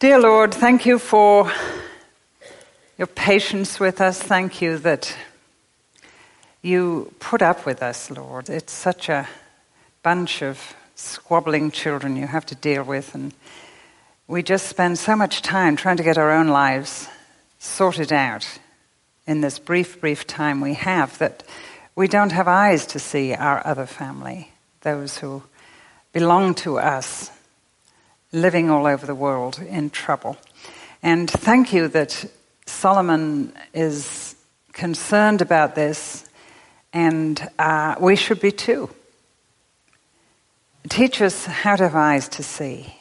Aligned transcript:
Dear 0.00 0.18
Lord, 0.18 0.54
thank 0.54 0.86
you 0.86 0.98
for 0.98 1.52
your 2.96 3.06
patience 3.06 3.78
with 3.78 4.00
us. 4.00 4.18
Thank 4.18 4.62
you 4.62 4.78
that 4.78 5.14
you 6.62 7.12
put 7.18 7.42
up 7.42 7.66
with 7.66 7.82
us, 7.82 8.10
Lord. 8.10 8.48
It's 8.48 8.72
such 8.72 9.10
a 9.10 9.28
bunch 10.02 10.40
of 10.40 10.74
squabbling 10.94 11.70
children 11.70 12.16
you 12.16 12.26
have 12.26 12.46
to 12.46 12.54
deal 12.54 12.82
with, 12.82 13.14
and 13.14 13.34
we 14.26 14.42
just 14.42 14.68
spend 14.68 14.98
so 14.98 15.14
much 15.14 15.42
time 15.42 15.76
trying 15.76 15.98
to 15.98 16.02
get 16.02 16.16
our 16.16 16.30
own 16.30 16.48
lives 16.48 17.06
sorted 17.58 18.10
out 18.10 18.58
in 19.26 19.42
this 19.42 19.58
brief, 19.58 20.00
brief 20.00 20.26
time 20.26 20.62
we 20.62 20.72
have 20.72 21.18
that 21.18 21.42
we 21.94 22.08
don't 22.08 22.32
have 22.32 22.48
eyes 22.48 22.86
to 22.86 22.98
see 22.98 23.34
our 23.34 23.60
other 23.66 23.84
family, 23.84 24.50
those 24.80 25.18
who 25.18 25.42
belong 26.14 26.54
to 26.54 26.78
us, 26.78 27.30
living 28.32 28.70
all 28.70 28.86
over 28.86 29.06
the 29.06 29.14
world 29.14 29.58
in 29.58 29.90
trouble. 29.90 30.36
And 31.02 31.30
thank 31.30 31.72
you 31.72 31.88
that 31.88 32.24
Solomon 32.66 33.52
is 33.74 34.36
concerned 34.72 35.42
about 35.42 35.74
this, 35.74 36.28
and 36.92 37.48
uh, 37.58 37.96
we 38.00 38.16
should 38.16 38.40
be 38.40 38.52
too. 38.52 38.90
Teach 40.88 41.20
us 41.20 41.44
how 41.46 41.76
to 41.76 41.84
have 41.84 41.96
eyes 41.96 42.28
to 42.28 42.42
see. 42.42 42.94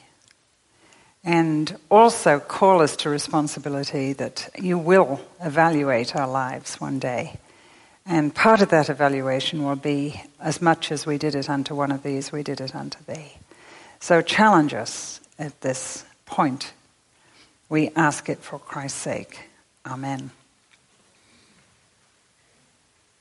And 1.24 1.78
also 1.92 2.40
call 2.40 2.82
us 2.82 2.96
to 2.98 3.10
responsibility 3.10 4.14
that 4.14 4.50
you 4.58 4.78
will 4.78 5.20
evaluate 5.42 6.16
our 6.16 6.28
lives 6.28 6.80
one 6.80 6.98
day. 7.00 7.38
And 8.06 8.34
part 8.34 8.62
of 8.62 8.70
that 8.70 8.90
evaluation 8.90 9.64
will 9.64 9.76
be 9.76 10.22
as 10.40 10.62
much 10.62 10.92
as 10.92 11.06
we 11.06 11.18
did 11.18 11.36
it 11.36 11.50
unto 11.50 11.76
one 11.76 11.92
of 11.92 12.04
these, 12.04 12.32
we 12.32 12.42
did 12.42 12.62
it 12.62 12.74
unto 12.74 13.04
thee. 13.04 13.34
So 14.00 14.22
challenge 14.22 14.74
us 14.74 15.20
at 15.38 15.60
this 15.62 16.06
point. 16.26 16.74
We 17.70 17.92
ask 17.96 18.30
it 18.30 18.40
for 18.40 18.60
Christ's 18.60 19.00
sake. 19.00 19.50
Amen. 19.86 20.32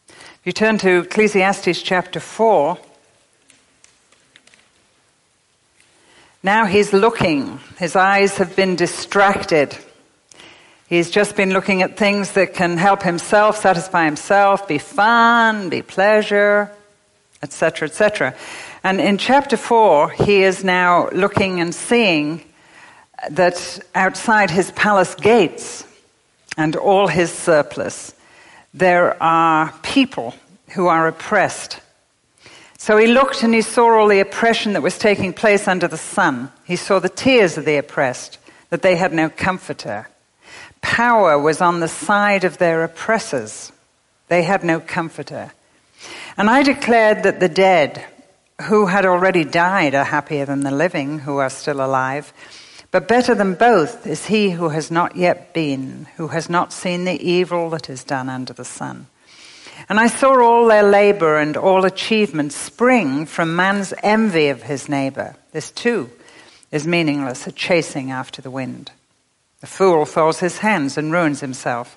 If 0.09 0.41
you 0.45 0.53
turn 0.53 0.79
to 0.79 1.01
Ecclesiastes 1.01 1.83
chapter 1.83 2.21
4, 2.21 2.79
now 6.43 6.65
he's 6.65 6.93
looking. 6.93 7.59
His 7.79 7.97
eyes 7.97 8.39
have 8.39 8.55
been 8.55 8.77
distracted. 8.77 9.77
He's 10.89 11.11
just 11.11 11.37
been 11.37 11.53
looking 11.53 11.83
at 11.83 11.97
things 11.97 12.33
that 12.33 12.55
can 12.55 12.79
help 12.79 13.03
himself, 13.03 13.59
satisfy 13.59 14.05
himself, 14.05 14.67
be 14.67 14.79
fun, 14.79 15.69
be 15.69 15.83
pleasure, 15.83 16.71
etc., 17.43 17.89
etc. 17.89 18.35
And 18.85 19.01
in 19.01 19.19
chapter 19.19 19.57
4, 19.57 20.11
he 20.11 20.43
is 20.43 20.65
now 20.65 21.09
looking 21.11 21.61
and 21.61 21.75
seeing 21.75 22.45
that 23.31 23.81
outside 23.95 24.51
his 24.51 24.71
palace 24.73 25.15
gates 25.15 25.85
and 26.57 26.77
all 26.77 27.09
his 27.09 27.33
surplus, 27.33 28.15
there 28.73 29.21
are 29.23 29.73
people 29.83 30.35
who 30.71 30.87
are 30.87 31.09
oppressed. 31.09 31.81
So 32.77 32.97
he 32.97 33.09
looked 33.09 33.43
and 33.43 33.53
he 33.53 33.63
saw 33.63 33.99
all 33.99 34.09
the 34.09 34.21
oppression 34.21 34.75
that 34.75 34.83
was 34.83 34.99
taking 34.99 35.33
place 35.33 35.67
under 35.67 35.89
the 35.89 35.97
sun. 35.97 36.53
He 36.65 36.77
saw 36.77 37.01
the 37.01 37.09
tears 37.09 37.59
of 37.59 37.65
the 37.65 37.77
oppressed, 37.77 38.39
that 38.71 38.83
they 38.83 38.97
had 38.97 39.13
no 39.13 39.29
comforter. 39.29 40.09
Power 40.81 41.39
was 41.39 41.61
on 41.61 41.81
the 41.81 41.89
side 41.89 42.45
of 42.45 42.59
their 42.59 42.85
oppressors. 42.85 43.73
They 44.29 44.43
had 44.43 44.63
no 44.63 44.79
comforter. 44.79 45.53
And 46.37 46.49
I 46.49 46.63
declared 46.63 47.25
that 47.25 47.41
the 47.41 47.49
dead, 47.49 48.05
who 48.63 48.87
had 48.87 49.07
already 49.07 49.45
died, 49.45 49.95
are 49.95 50.05
happier 50.05 50.45
than 50.45 50.61
the 50.61 50.71
living, 50.71 51.21
who 51.21 51.39
are 51.39 51.51
still 51.51 51.81
alive. 51.81 52.33
But 52.91 53.09
better 53.09 53.35
than 53.35 53.55
both 53.55 54.07
is 54.07 54.27
he 54.27 54.51
who 54.51 54.71
has 54.71 54.91
not 54.91 55.17
yet 55.17 55.53
been, 55.53 56.07
who 56.17 56.29
has 56.29 56.49
not 56.49 56.73
seen 56.73 57.05
the 57.05 57.21
evil 57.23 57.71
that 57.71 57.91
is 57.91 58.03
done 58.03 58.29
under 58.29 58.53
the 58.53 58.65
sun. 58.65 59.07
And 59.89 60.01
I 60.01 60.09
saw 60.09 60.41
all 60.43 60.67
their 60.67 60.83
labor 60.83 61.39
and 61.39 61.57
all 61.57 61.85
achievement 61.85 62.53
spring 62.53 63.27
from 63.27 63.55
man's 63.55 63.95
envy 64.03 64.49
of 64.49 64.63
his 64.63 64.89
neighbor. 64.89 65.37
This 65.53 65.71
too 65.71 66.11
is 66.73 66.87
meaningless, 66.87 67.47
a 67.47 67.53
chasing 67.53 68.11
after 68.11 68.43
the 68.43 68.51
wind. 68.51 68.91
The 69.61 69.67
fool 69.67 70.05
folds 70.05 70.41
his 70.41 70.59
hands 70.59 70.99
and 70.99 71.13
ruins 71.13 71.41
himself. 71.41 71.97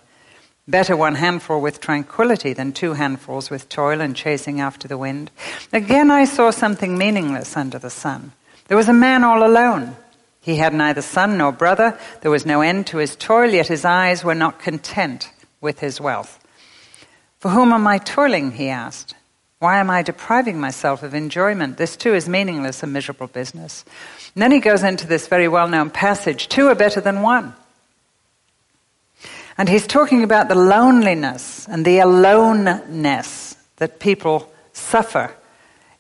Better 0.68 0.96
one 0.96 1.16
handful 1.16 1.60
with 1.60 1.82
tranquility 1.82 2.54
than 2.54 2.72
two 2.72 2.94
handfuls 2.94 3.50
with 3.50 3.68
toil 3.68 4.00
and 4.00 4.16
chasing 4.16 4.62
after 4.62 4.88
the 4.88 4.98
wind. 4.98 5.32
Again, 5.74 6.12
I 6.12 6.26
saw 6.26 6.52
something 6.52 6.98
meaningless 6.98 7.58
under 7.58 7.80
the 7.80 7.90
sun. 7.90 8.32
There 8.68 8.78
was 8.78 8.88
a 8.88 8.94
man 8.94 9.24
all 9.24 9.46
alone. 9.46 9.96
He 10.40 10.58
had 10.58 10.74
neither 10.74 11.02
son 11.02 11.38
nor 11.38 11.52
brother. 11.52 11.98
There 12.22 12.32
was 12.32 12.46
no 12.46 12.62
end 12.62 12.88
to 12.88 12.98
his 12.98 13.16
toil, 13.16 13.50
yet 13.50 13.68
his 13.68 13.86
eyes 13.86 14.24
were 14.24 14.36
not 14.36 14.60
content 14.60 15.32
with 15.62 15.80
his 15.80 16.00
wealth. 16.00 16.40
For 17.40 17.50
whom 17.50 17.74
am 17.74 17.88
I 17.88 17.98
toiling? 17.98 18.52
He 18.52 18.70
asked. 18.70 19.16
Why 19.60 19.78
am 19.78 19.90
I 19.92 20.02
depriving 20.02 20.60
myself 20.60 21.04
of 21.04 21.14
enjoyment? 21.14 21.78
This 21.78 21.96
too 21.96 22.16
is 22.16 22.28
meaningless, 22.30 22.82
and 22.82 22.94
miserable 22.94 23.28
business. 23.28 23.86
And 24.34 24.42
then 24.42 24.52
he 24.52 24.60
goes 24.60 24.84
into 24.84 25.06
this 25.06 25.28
very 25.28 25.48
well 25.48 25.68
known 25.68 25.90
passage 25.90 26.50
two 26.50 26.68
are 26.68 26.76
better 26.76 27.02
than 27.02 27.22
one. 27.22 27.54
And 29.62 29.70
he's 29.70 29.86
talking 29.86 30.24
about 30.24 30.50
the 30.50 30.56
loneliness 30.56 31.68
and 31.68 31.86
the 31.86 32.00
aloneness 32.00 33.56
that 33.76 34.00
people 34.00 34.52
suffer 34.74 35.36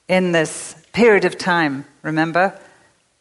in 0.07 0.31
this 0.31 0.75
period 0.93 1.25
of 1.25 1.37
time, 1.37 1.85
remember, 2.01 2.59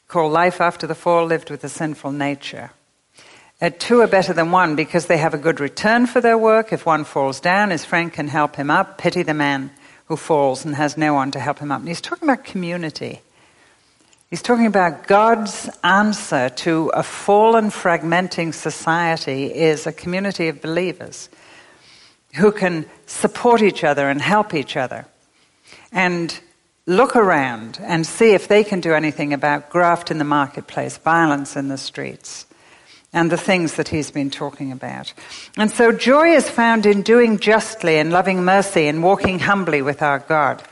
called 0.09 0.33
life 0.33 0.63
after 0.63 0.87
the 0.87 0.95
fall, 0.95 1.27
lived 1.27 1.51
with 1.51 1.63
a 1.63 1.69
sinful 1.69 2.13
nature. 2.13 2.71
Uh, 3.61 3.69
two 3.79 4.01
are 4.01 4.07
better 4.07 4.33
than 4.33 4.51
one 4.51 4.77
because 4.77 5.09
they 5.09 5.19
have 5.19 5.35
a 5.35 5.37
good 5.37 5.61
return 5.61 6.07
for 6.07 6.23
their 6.23 6.39
work. 6.39 6.73
If 6.73 6.87
one 6.87 7.05
falls 7.05 7.39
down, 7.39 7.69
his 7.69 7.85
friend 7.85 8.11
can 8.11 8.29
help 8.29 8.57
him 8.57 8.71
up. 8.71 8.97
Pity 8.97 9.23
the 9.23 9.35
man 9.35 9.71
who 10.07 10.17
falls 10.17 10.65
and 10.65 10.75
has 10.75 10.97
no 10.97 11.13
one 11.13 11.33
to 11.33 11.39
help 11.39 11.59
him 11.59 11.71
up. 11.71 11.81
And 11.81 11.89
he's 11.89 12.01
talking 12.01 12.27
about 12.27 12.47
community. 12.47 13.21
He's 14.31 14.43
talking 14.43 14.67
about 14.67 15.09
God's 15.09 15.69
answer 15.83 16.51
to 16.51 16.93
a 16.95 17.03
fallen, 17.03 17.71
fragmenting 17.71 18.55
society 18.55 19.53
is 19.53 19.89
a 19.89 19.93
community 19.93 20.47
of 20.47 20.63
believers 20.63 21.29
who 22.37 22.53
can 22.53 22.87
support 23.07 23.61
each 23.61 23.83
other 23.83 24.09
and 24.09 24.23
help 24.23 24.55
each 24.55 24.77
other 24.77 25.05
and 25.91 26.39
look 26.87 27.17
around 27.17 27.81
and 27.83 28.07
see 28.07 28.31
if 28.31 28.47
they 28.47 28.63
can 28.63 28.81
do 28.81 28.93
anything 28.93 29.33
about 29.33 29.69
graft 29.69 30.13
in 30.13 30.19
the 30.19 30.25
marketplace, 30.25 30.97
violence 30.97 31.57
in 31.57 31.67
the 31.67 31.77
streets, 31.77 32.47
and 33.13 33.33
the 33.33 33.37
things 33.37 33.75
that 33.75 33.89
he's 33.89 34.13
been 34.13 34.31
talking 34.31 34.71
about. 34.71 35.13
And 35.57 35.73
so 35.73 35.91
joy 35.91 36.29
is 36.37 36.49
found 36.49 36.87
in 36.87 37.03
doing 37.03 37.41
justly 37.41 37.99
and 37.99 38.13
loving 38.13 38.45
mercy 38.45 38.87
and 38.87 39.03
walking 39.03 39.41
humbly 39.41 39.83
with 39.83 40.03
our 40.03 40.21
God. 40.21 40.63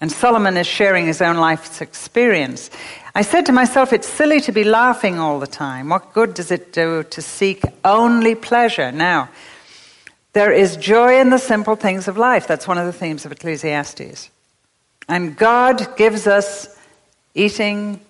And 0.00 0.12
Solomon 0.12 0.56
is 0.56 0.66
sharing 0.66 1.06
his 1.06 1.22
own 1.22 1.36
life's 1.36 1.80
experience. 1.80 2.70
I 3.14 3.22
said 3.22 3.46
to 3.46 3.52
myself, 3.52 3.92
it's 3.92 4.08
silly 4.08 4.40
to 4.42 4.52
be 4.52 4.64
laughing 4.64 5.18
all 5.18 5.40
the 5.40 5.46
time. 5.46 5.88
What 5.88 6.12
good 6.12 6.34
does 6.34 6.50
it 6.50 6.72
do 6.72 7.02
to 7.04 7.22
seek 7.22 7.62
only 7.82 8.34
pleasure? 8.34 8.92
Now, 8.92 9.30
there 10.34 10.52
is 10.52 10.76
joy 10.76 11.18
in 11.18 11.30
the 11.30 11.38
simple 11.38 11.76
things 11.76 12.08
of 12.08 12.18
life. 12.18 12.46
That's 12.46 12.68
one 12.68 12.76
of 12.76 12.84
the 12.84 12.92
themes 12.92 13.24
of 13.24 13.32
Ecclesiastes. 13.32 14.28
And 15.08 15.34
God 15.34 15.96
gives 15.96 16.26
us 16.26 16.78
eating, 17.34 18.00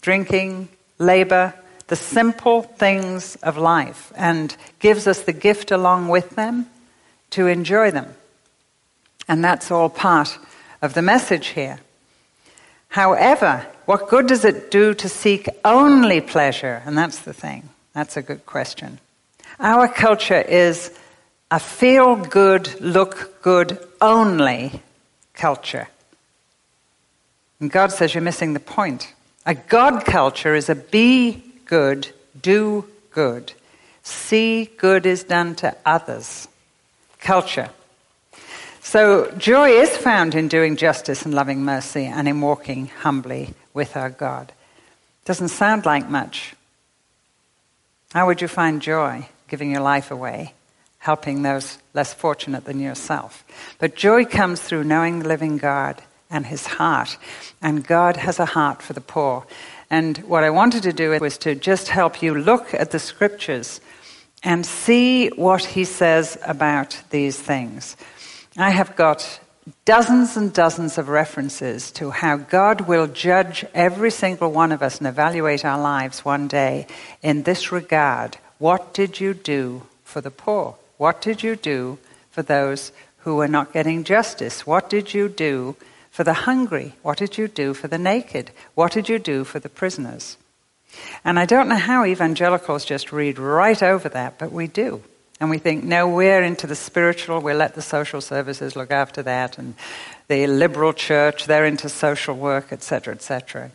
drinking, 0.00 0.68
labor, 0.98 1.52
the 1.88 1.96
simple 1.96 2.62
things 2.62 3.34
of 3.36 3.56
life, 3.56 4.12
and 4.14 4.54
gives 4.78 5.08
us 5.08 5.22
the 5.22 5.32
gift 5.32 5.72
along 5.72 6.08
with 6.08 6.30
them 6.30 6.66
to 7.30 7.48
enjoy 7.48 7.90
them. 7.90 8.14
And 9.26 9.42
that's 9.42 9.72
all 9.72 9.88
part 9.88 10.38
of 10.82 10.94
the 10.94 11.02
message 11.02 11.48
here. 11.48 11.80
However, 12.88 13.66
what 13.84 14.08
good 14.08 14.26
does 14.26 14.44
it 14.44 14.70
do 14.70 14.94
to 14.94 15.08
seek 15.08 15.48
only 15.64 16.20
pleasure? 16.20 16.82
And 16.84 16.96
that's 16.96 17.18
the 17.20 17.32
thing. 17.32 17.68
That's 17.92 18.16
a 18.16 18.22
good 18.22 18.46
question. 18.46 18.98
Our 19.60 19.88
culture 19.88 20.40
is 20.40 20.92
a 21.50 21.58
feel 21.58 22.16
good, 22.16 22.80
look 22.80 23.42
good 23.42 23.78
only 24.00 24.82
culture. 25.34 25.88
And 27.60 27.70
God 27.70 27.92
says 27.92 28.14
you're 28.14 28.22
missing 28.22 28.52
the 28.52 28.60
point. 28.60 29.12
A 29.44 29.54
God 29.54 30.04
culture 30.04 30.54
is 30.54 30.68
a 30.68 30.74
be 30.74 31.42
good, 31.64 32.08
do 32.40 32.84
good, 33.10 33.52
see 34.02 34.70
good 34.76 35.06
is 35.06 35.24
done 35.24 35.54
to 35.56 35.76
others 35.84 36.48
culture. 37.20 37.70
So, 38.88 39.30
joy 39.32 39.68
is 39.68 39.94
found 39.94 40.34
in 40.34 40.48
doing 40.48 40.76
justice 40.76 41.26
and 41.26 41.34
loving 41.34 41.62
mercy 41.62 42.06
and 42.06 42.26
in 42.26 42.40
walking 42.40 42.86
humbly 42.86 43.52
with 43.74 43.98
our 43.98 44.08
God. 44.08 44.50
Doesn't 45.26 45.48
sound 45.48 45.84
like 45.84 46.08
much. 46.08 46.54
How 48.14 48.26
would 48.26 48.40
you 48.40 48.48
find 48.48 48.80
joy 48.80 49.28
giving 49.46 49.70
your 49.70 49.82
life 49.82 50.10
away, 50.10 50.54
helping 51.00 51.42
those 51.42 51.76
less 51.92 52.14
fortunate 52.14 52.64
than 52.64 52.80
yourself? 52.80 53.44
But 53.78 53.94
joy 53.94 54.24
comes 54.24 54.62
through 54.62 54.84
knowing 54.84 55.18
the 55.18 55.28
living 55.28 55.58
God 55.58 56.00
and 56.30 56.46
his 56.46 56.66
heart. 56.66 57.18
And 57.60 57.86
God 57.86 58.16
has 58.16 58.38
a 58.38 58.46
heart 58.46 58.80
for 58.80 58.94
the 58.94 59.02
poor. 59.02 59.46
And 59.90 60.16
what 60.20 60.44
I 60.44 60.48
wanted 60.48 60.84
to 60.84 60.94
do 60.94 61.10
was 61.20 61.36
to 61.38 61.54
just 61.54 61.88
help 61.88 62.22
you 62.22 62.34
look 62.34 62.72
at 62.72 62.90
the 62.90 62.98
scriptures 62.98 63.82
and 64.42 64.64
see 64.64 65.28
what 65.28 65.62
he 65.62 65.84
says 65.84 66.38
about 66.46 67.02
these 67.10 67.38
things. 67.38 67.94
I 68.60 68.70
have 68.70 68.96
got 68.96 69.38
dozens 69.84 70.36
and 70.36 70.52
dozens 70.52 70.98
of 70.98 71.08
references 71.08 71.92
to 71.92 72.10
how 72.10 72.36
God 72.38 72.82
will 72.82 73.06
judge 73.06 73.64
every 73.72 74.10
single 74.10 74.50
one 74.50 74.72
of 74.72 74.82
us 74.82 74.98
and 74.98 75.06
evaluate 75.06 75.64
our 75.64 75.80
lives 75.80 76.24
one 76.24 76.48
day 76.48 76.88
in 77.22 77.44
this 77.44 77.70
regard. 77.70 78.36
What 78.58 78.92
did 78.92 79.20
you 79.20 79.32
do 79.32 79.82
for 80.02 80.20
the 80.20 80.32
poor? 80.32 80.74
What 80.96 81.20
did 81.20 81.44
you 81.44 81.54
do 81.54 81.98
for 82.32 82.42
those 82.42 82.90
who 83.18 83.36
were 83.36 83.46
not 83.46 83.72
getting 83.72 84.02
justice? 84.02 84.66
What 84.66 84.90
did 84.90 85.14
you 85.14 85.28
do 85.28 85.76
for 86.10 86.24
the 86.24 86.34
hungry? 86.34 86.94
What 87.02 87.18
did 87.18 87.38
you 87.38 87.46
do 87.46 87.74
for 87.74 87.86
the 87.86 87.96
naked? 87.96 88.50
What 88.74 88.90
did 88.90 89.08
you 89.08 89.20
do 89.20 89.44
for 89.44 89.60
the 89.60 89.68
prisoners? 89.68 90.36
And 91.24 91.38
I 91.38 91.46
don't 91.46 91.68
know 91.68 91.76
how 91.76 92.04
evangelicals 92.04 92.84
just 92.84 93.12
read 93.12 93.38
right 93.38 93.80
over 93.80 94.08
that, 94.08 94.36
but 94.36 94.50
we 94.50 94.66
do. 94.66 95.04
And 95.40 95.50
we 95.50 95.58
think, 95.58 95.84
no, 95.84 96.08
we're 96.08 96.42
into 96.42 96.66
the 96.66 96.74
spiritual, 96.74 97.40
we'll 97.40 97.56
let 97.56 97.74
the 97.74 97.82
social 97.82 98.20
services 98.20 98.74
look 98.74 98.90
after 98.90 99.22
that, 99.22 99.56
and 99.56 99.74
the 100.26 100.46
liberal 100.48 100.92
church, 100.92 101.46
they're 101.46 101.64
into 101.64 101.88
social 101.88 102.34
work, 102.34 102.72
etc., 102.72 103.14
etc. 103.14 103.70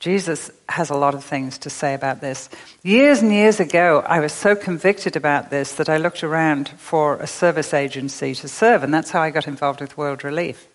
Jesus 0.00 0.50
has 0.68 0.90
a 0.90 0.96
lot 0.96 1.14
of 1.14 1.24
things 1.24 1.56
to 1.58 1.70
say 1.70 1.94
about 1.94 2.20
this. 2.20 2.50
Years 2.82 3.22
and 3.22 3.32
years 3.32 3.60
ago, 3.60 4.04
I 4.06 4.20
was 4.20 4.32
so 4.32 4.56
convicted 4.56 5.14
about 5.16 5.50
this 5.50 5.72
that 5.74 5.88
I 5.88 5.98
looked 5.98 6.24
around 6.24 6.68
for 6.68 7.16
a 7.16 7.26
service 7.26 7.72
agency 7.72 8.34
to 8.34 8.48
serve, 8.48 8.82
and 8.82 8.92
that's 8.92 9.10
how 9.10 9.22
I 9.22 9.30
got 9.30 9.46
involved 9.46 9.80
with 9.80 9.96
World 9.96 10.24
Relief. 10.24 10.66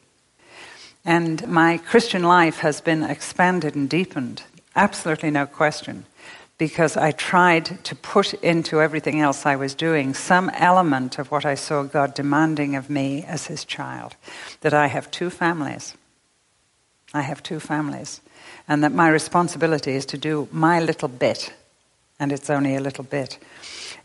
And 1.05 1.45
my 1.47 1.77
Christian 1.77 2.23
life 2.23 2.59
has 2.59 2.81
been 2.81 3.03
expanded 3.03 3.75
and 3.75 3.89
deepened, 3.89 4.43
absolutely 4.75 5.31
no 5.31 5.45
question 5.45 6.05
because 6.59 6.97
I 6.97 7.11
tried 7.11 7.83
to 7.85 7.95
put 7.95 8.33
into 8.35 8.81
everything 8.81 9.21
else 9.21 9.45
I 9.45 9.55
was 9.55 9.73
doing 9.73 10.13
some 10.13 10.49
element 10.49 11.17
of 11.17 11.31
what 11.31 11.45
I 11.45 11.55
saw 11.55 11.83
God 11.83 12.13
demanding 12.13 12.75
of 12.75 12.89
me 12.89 13.23
as 13.23 13.47
his 13.47 13.63
child. 13.63 14.15
That 14.61 14.73
I 14.73 14.87
have 14.87 15.09
two 15.09 15.29
families. 15.29 15.95
I 17.13 17.21
have 17.21 17.41
two 17.41 17.61
families. 17.61 18.21
And 18.67 18.83
that 18.83 18.91
my 18.91 19.07
responsibility 19.07 19.93
is 19.93 20.05
to 20.07 20.17
do 20.17 20.49
my 20.51 20.81
little 20.81 21.07
bit. 21.07 21.53
And 22.19 22.31
it's 22.31 22.49
only 22.49 22.75
a 22.75 22.81
little 22.81 23.05
bit. 23.05 23.39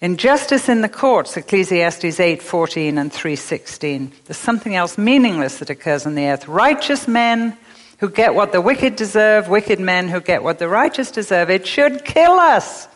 Injustice 0.01 0.69
in 0.69 0.81
the 0.81 0.89
courts, 0.89 1.37
Ecclesiastes 1.37 2.21
8:14 2.21 2.99
and 2.99 3.13
3:16. 3.13 4.13
There's 4.27 4.37
something 4.37 4.77
else 4.77 4.97
meaningless 4.97 5.59
that 5.59 5.71
occurs 5.71 6.07
on 6.07 6.15
the 6.15 6.29
earth. 6.29 6.47
Righteous 6.47 7.09
men 7.09 7.57
who 7.99 8.09
get 8.09 8.35
what 8.35 8.53
the 8.53 8.61
wicked 8.61 8.97
deserve, 8.97 9.49
wicked 9.49 9.81
men 9.81 10.09
who 10.09 10.21
get 10.21 10.43
what 10.43 10.59
the 10.59 10.69
righteous 10.69 11.11
deserve. 11.11 11.51
It 11.51 11.67
should 11.67 12.05
kill 12.05 12.33
us. 12.33 12.89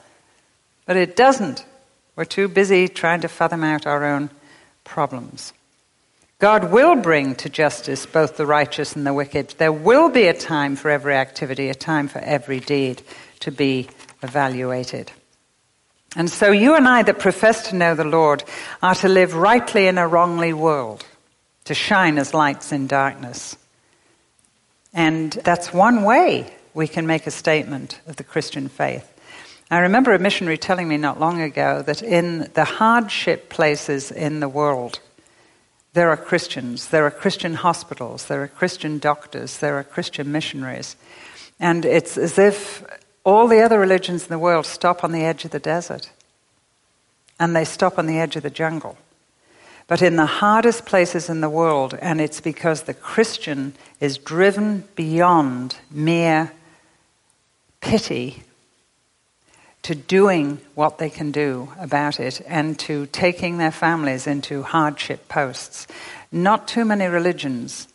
But 0.86 0.96
it 0.96 1.16
doesn't. 1.16 1.64
We're 2.16 2.24
too 2.24 2.48
busy 2.48 2.88
trying 2.88 3.20
to 3.20 3.28
fathom 3.28 3.62
out 3.62 3.86
our 3.86 4.04
own 4.04 4.30
problems. 4.84 5.52
God 6.38 6.70
will 6.70 6.94
bring 6.94 7.34
to 7.36 7.48
justice 7.48 8.06
both 8.06 8.36
the 8.36 8.46
righteous 8.46 8.94
and 8.94 9.06
the 9.06 9.12
wicked. 9.12 9.54
There 9.58 9.72
will 9.72 10.08
be 10.08 10.28
a 10.28 10.34
time 10.34 10.76
for 10.76 10.90
every 10.90 11.14
activity, 11.14 11.68
a 11.68 11.74
time 11.74 12.08
for 12.08 12.20
every 12.20 12.60
deed 12.60 13.02
to 13.40 13.50
be 13.50 13.88
evaluated. 14.22 15.10
And 16.16 16.30
so 16.30 16.50
you 16.52 16.74
and 16.74 16.88
I 16.88 17.02
that 17.02 17.18
profess 17.18 17.68
to 17.68 17.76
know 17.76 17.94
the 17.94 18.04
Lord 18.04 18.44
are 18.82 18.94
to 18.96 19.08
live 19.08 19.34
rightly 19.34 19.88
in 19.88 19.98
a 19.98 20.08
wrongly 20.08 20.52
world, 20.52 21.04
to 21.64 21.74
shine 21.74 22.18
as 22.18 22.32
lights 22.32 22.72
in 22.72 22.86
darkness. 22.86 23.56
And 24.98 25.30
that's 25.30 25.72
one 25.72 26.02
way 26.02 26.52
we 26.74 26.88
can 26.88 27.06
make 27.06 27.28
a 27.28 27.30
statement 27.30 28.00
of 28.08 28.16
the 28.16 28.24
Christian 28.24 28.66
faith. 28.66 29.08
I 29.70 29.78
remember 29.78 30.12
a 30.12 30.18
missionary 30.18 30.58
telling 30.58 30.88
me 30.88 30.96
not 30.96 31.20
long 31.20 31.40
ago 31.40 31.82
that 31.82 32.02
in 32.02 32.50
the 32.54 32.64
hardship 32.64 33.48
places 33.48 34.10
in 34.10 34.40
the 34.40 34.48
world, 34.48 34.98
there 35.92 36.10
are 36.10 36.16
Christians, 36.16 36.88
there 36.88 37.06
are 37.06 37.12
Christian 37.12 37.54
hospitals, 37.54 38.26
there 38.26 38.42
are 38.42 38.48
Christian 38.48 38.98
doctors, 38.98 39.58
there 39.58 39.78
are 39.78 39.84
Christian 39.84 40.32
missionaries. 40.32 40.96
And 41.60 41.84
it's 41.84 42.18
as 42.18 42.36
if 42.36 42.82
all 43.22 43.46
the 43.46 43.60
other 43.60 43.78
religions 43.78 44.24
in 44.24 44.30
the 44.30 44.38
world 44.40 44.66
stop 44.66 45.04
on 45.04 45.12
the 45.12 45.22
edge 45.22 45.44
of 45.44 45.52
the 45.52 45.60
desert 45.60 46.10
and 47.38 47.54
they 47.54 47.64
stop 47.64 48.00
on 48.00 48.06
the 48.06 48.18
edge 48.18 48.34
of 48.34 48.42
the 48.42 48.50
jungle. 48.50 48.98
But 49.88 50.02
in 50.02 50.16
the 50.16 50.26
hardest 50.26 50.84
places 50.84 51.28
in 51.28 51.40
the 51.40 51.50
world, 51.50 51.98
and 52.00 52.20
it's 52.20 52.40
because 52.40 52.82
the 52.82 52.94
Christian 52.94 53.74
is 54.00 54.18
driven 54.18 54.84
beyond 54.94 55.76
mere 55.90 56.52
pity 57.80 58.42
to 59.82 59.94
doing 59.94 60.60
what 60.74 60.98
they 60.98 61.08
can 61.08 61.32
do 61.32 61.72
about 61.78 62.20
it 62.20 62.42
and 62.46 62.78
to 62.80 63.06
taking 63.06 63.56
their 63.56 63.70
families 63.70 64.26
into 64.26 64.62
hardship 64.62 65.26
posts. 65.28 65.86
Not 66.30 66.68
too 66.68 66.84
many 66.84 67.06
religions 67.06 67.88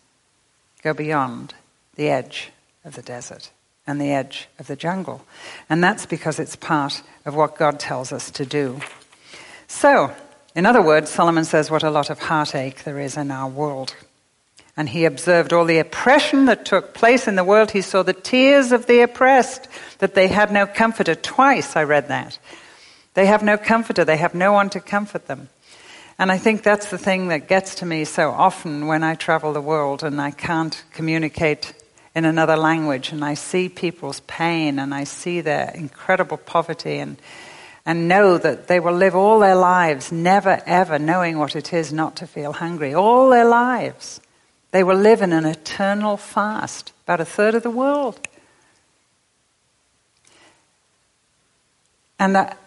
go 0.82 0.94
beyond 0.94 1.54
the 1.96 2.10
edge 2.10 2.50
of 2.84 2.96
the 2.96 3.04
desert 3.04 3.52
and 3.86 4.02
the 4.02 4.12
edge 4.12 4.48
of 4.58 4.66
the 4.66 4.76
jungle. 4.76 5.24
And 5.70 5.84
that's 5.84 6.08
because 6.08 6.40
it's 6.40 6.56
part 6.56 7.04
of 7.26 7.36
what 7.36 7.58
God 7.58 7.80
tells 7.80 8.12
us 8.12 8.32
to 8.32 8.46
do. 8.46 8.80
So, 9.68 10.12
in 10.56 10.66
other 10.66 10.82
words, 10.82 11.10
Solomon 11.10 11.46
says 11.46 11.72
what 11.72 11.84
a 11.84 11.90
lot 11.90 12.10
of 12.10 12.20
heartache 12.20 12.84
there 12.84 13.00
is 13.00 13.18
in 13.18 13.32
our 13.32 13.50
world. 13.50 13.96
And 14.76 14.90
he 14.90 15.06
observed 15.06 15.54
all 15.54 15.66
the 15.66 15.80
oppression 15.80 16.46
that 16.46 16.66
took 16.66 16.94
place 16.94 17.28
in 17.28 17.36
the 17.36 17.44
world. 17.44 17.72
He 17.72 17.82
saw 17.82 18.04
the 18.04 18.14
tears 18.14 18.72
of 18.72 18.88
the 18.88 19.02
oppressed, 19.02 19.68
that 20.00 20.16
they 20.16 20.28
had 20.28 20.52
no 20.52 20.66
comforter. 20.66 21.16
Twice 21.16 21.76
I 21.76 21.84
read 21.84 22.08
that. 22.08 22.40
They 23.14 23.28
have 23.28 23.44
no 23.44 23.58
comforter, 23.58 24.04
they 24.04 24.18
have 24.18 24.34
no 24.34 24.52
one 24.52 24.70
to 24.72 24.80
comfort 24.80 25.28
them. 25.28 25.50
And 26.18 26.32
I 26.32 26.38
think 26.38 26.64
that's 26.64 26.90
the 26.90 26.98
thing 26.98 27.28
that 27.28 27.48
gets 27.48 27.76
to 27.76 27.86
me 27.86 28.06
so 28.06 28.32
often 28.32 28.88
when 28.88 29.04
I 29.04 29.16
travel 29.16 29.54
the 29.54 29.62
world 29.62 30.04
and 30.04 30.22
I 30.22 30.32
can't 30.32 30.84
communicate 30.92 31.74
in 32.16 32.26
another 32.26 32.56
language 32.56 33.12
and 33.12 33.26
I 33.26 33.34
see 33.34 33.70
people's 33.70 34.20
pain 34.22 34.78
and 34.78 34.94
I 34.94 35.04
see 35.06 35.42
their 35.42 35.72
incredible 35.72 36.38
poverty 36.38 37.00
and 37.00 37.18
and 37.86 38.08
know 38.08 38.38
that 38.38 38.68
they 38.68 38.80
will 38.80 38.94
live 38.94 39.16
all 39.16 39.40
their 39.40 39.56
lives 39.56 40.12
never 40.12 40.62
ever 40.66 40.98
knowing 40.98 41.38
what 41.38 41.56
it 41.56 41.74
is 41.74 41.92
not 41.92 42.16
to 42.18 42.28
feel 42.28 42.54
hungry. 42.54 42.94
All 42.94 43.30
their 43.30 43.46
lives. 43.46 44.22
They 44.72 44.84
will 44.84 44.98
live 44.98 45.22
in 45.22 45.34
an 45.34 45.46
eternal 45.46 46.18
fast, 46.18 46.94
about 47.04 47.20
a 47.20 47.26
third 47.26 47.56
of 47.56 47.64
the 47.64 47.70
world. 47.70 48.20
And, 52.18 52.36
that, 52.36 52.58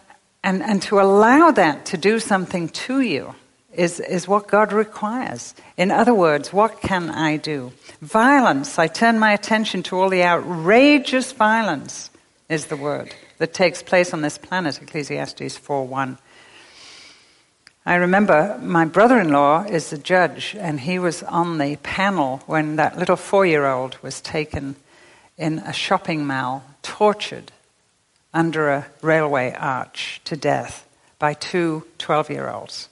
and, 0.44 0.62
and 0.62 0.82
to 0.82 1.00
allow 1.00 1.50
that 1.50 1.86
to 1.86 1.96
do 1.96 2.20
something 2.20 2.68
to 2.68 3.00
you 3.00 3.34
is, 3.72 4.00
is 4.00 4.28
what 4.28 4.46
God 4.46 4.72
requires. 4.72 5.54
In 5.76 5.90
other 5.90 6.14
words, 6.14 6.52
what 6.52 6.80
can 6.80 7.10
I 7.10 7.38
do? 7.38 7.72
Violence, 8.02 8.78
I 8.78 8.86
turn 8.86 9.18
my 9.18 9.32
attention 9.32 9.82
to 9.84 9.98
all 9.98 10.10
the 10.10 10.22
outrageous 10.22 11.32
violence, 11.32 12.10
is 12.48 12.66
the 12.66 12.76
word 12.76 13.14
that 13.38 13.54
takes 13.54 13.82
place 13.82 14.12
on 14.12 14.22
this 14.22 14.38
planet, 14.38 14.80
Ecclesiastes 14.80 15.56
4:1. 15.58 16.18
I 17.84 17.94
remember 17.94 18.58
my 18.60 18.84
brother 18.84 19.20
in 19.20 19.30
law 19.30 19.62
is 19.62 19.92
a 19.92 19.98
judge, 19.98 20.56
and 20.58 20.80
he 20.80 20.98
was 20.98 21.22
on 21.22 21.58
the 21.58 21.76
panel 21.76 22.42
when 22.46 22.76
that 22.76 22.98
little 22.98 23.16
four 23.16 23.46
year 23.46 23.66
old 23.66 23.96
was 24.02 24.20
taken 24.20 24.76
in 25.38 25.58
a 25.60 25.72
shopping 25.72 26.26
mall, 26.26 26.64
tortured 26.82 27.52
under 28.34 28.70
a 28.70 28.86
railway 29.02 29.54
arch 29.56 30.20
to 30.24 30.36
death 30.36 30.84
by 31.18 31.34
two 31.34 31.86
12 31.98 32.30
year 32.30 32.48
olds. 32.48 32.88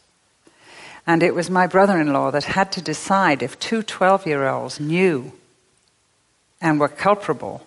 And 1.07 1.23
it 1.23 1.35
was 1.35 1.51
my 1.51 1.67
brother 1.67 2.01
in 2.01 2.13
law 2.13 2.31
that 2.31 2.45
had 2.45 2.73
to 2.73 2.83
decide 2.83 3.43
if 3.43 3.59
two 3.59 3.83
12 3.83 4.27
year 4.27 4.47
olds 4.47 4.79
knew 4.79 5.33
and 6.61 6.79
were 6.81 6.89
culpable 6.89 7.67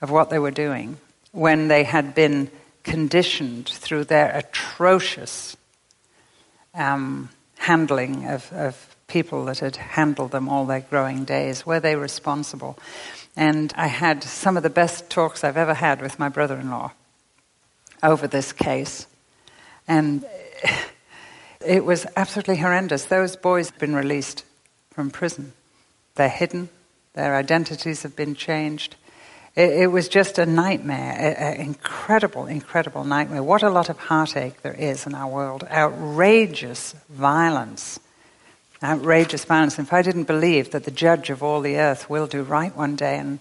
of 0.00 0.10
what 0.10 0.30
they 0.30 0.38
were 0.38 0.52
doing 0.52 0.98
when 1.34 1.66
they 1.66 1.82
had 1.82 2.14
been 2.14 2.48
conditioned 2.84 3.68
through 3.68 4.04
their 4.04 4.30
atrocious 4.36 5.56
um, 6.74 7.28
handling 7.58 8.26
of, 8.26 8.52
of 8.52 8.96
people 9.08 9.44
that 9.46 9.58
had 9.58 9.74
handled 9.76 10.30
them 10.30 10.48
all 10.48 10.64
their 10.64 10.80
growing 10.80 11.24
days. 11.24 11.66
Were 11.66 11.80
they 11.80 11.96
responsible? 11.96 12.78
And 13.36 13.72
I 13.76 13.88
had 13.88 14.22
some 14.22 14.56
of 14.56 14.62
the 14.62 14.70
best 14.70 15.10
talks 15.10 15.42
I've 15.42 15.56
ever 15.56 15.74
had 15.74 16.00
with 16.00 16.20
my 16.20 16.28
brother 16.28 16.56
in 16.56 16.70
law 16.70 16.92
over 18.00 18.28
this 18.28 18.52
case. 18.52 19.08
And 19.88 20.24
it 21.66 21.84
was 21.84 22.06
absolutely 22.16 22.58
horrendous. 22.58 23.06
Those 23.06 23.34
boys 23.34 23.70
have 23.70 23.78
been 23.80 23.96
released 23.96 24.44
from 24.92 25.10
prison. 25.10 25.52
They're 26.14 26.28
hidden, 26.28 26.68
their 27.14 27.34
identities 27.34 28.04
have 28.04 28.14
been 28.14 28.36
changed. 28.36 28.94
It, 29.54 29.70
it 29.70 29.86
was 29.86 30.08
just 30.08 30.38
a 30.38 30.46
nightmare, 30.46 31.36
an 31.38 31.60
incredible, 31.60 32.46
incredible 32.46 33.04
nightmare. 33.04 33.42
What 33.42 33.62
a 33.62 33.70
lot 33.70 33.88
of 33.88 33.98
heartache 33.98 34.62
there 34.62 34.74
is 34.74 35.06
in 35.06 35.14
our 35.14 35.28
world. 35.28 35.64
Outrageous 35.70 36.94
violence. 37.08 38.00
Outrageous 38.82 39.44
violence. 39.44 39.78
If 39.78 39.92
I 39.92 40.02
didn't 40.02 40.24
believe 40.24 40.72
that 40.72 40.84
the 40.84 40.90
judge 40.90 41.30
of 41.30 41.42
all 41.42 41.60
the 41.60 41.78
earth 41.78 42.10
will 42.10 42.26
do 42.26 42.42
right 42.42 42.74
one 42.76 42.96
day 42.96 43.18
and 43.18 43.38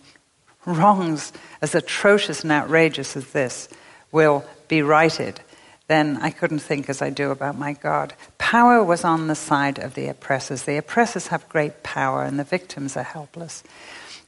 wrongs 0.65 1.33
as 1.61 1.75
atrocious 1.75 2.43
and 2.43 2.51
outrageous 2.51 3.17
as 3.17 3.31
this 3.31 3.67
will 4.11 4.45
be 4.67 4.81
righted, 4.81 5.41
then 5.87 6.17
I 6.21 6.29
couldn't 6.29 6.59
think 6.59 6.89
as 6.89 7.01
I 7.01 7.09
do 7.09 7.31
about 7.31 7.57
my 7.57 7.73
God. 7.73 8.13
Power 8.37 8.83
was 8.83 9.03
on 9.03 9.27
the 9.27 9.35
side 9.35 9.79
of 9.79 9.95
the 9.95 10.07
oppressors. 10.07 10.63
The 10.63 10.77
oppressors 10.77 11.27
have 11.27 11.49
great 11.49 11.83
power, 11.83 12.23
and 12.23 12.39
the 12.39 12.45
victims 12.45 12.95
are 12.95 13.03
helpless. 13.03 13.63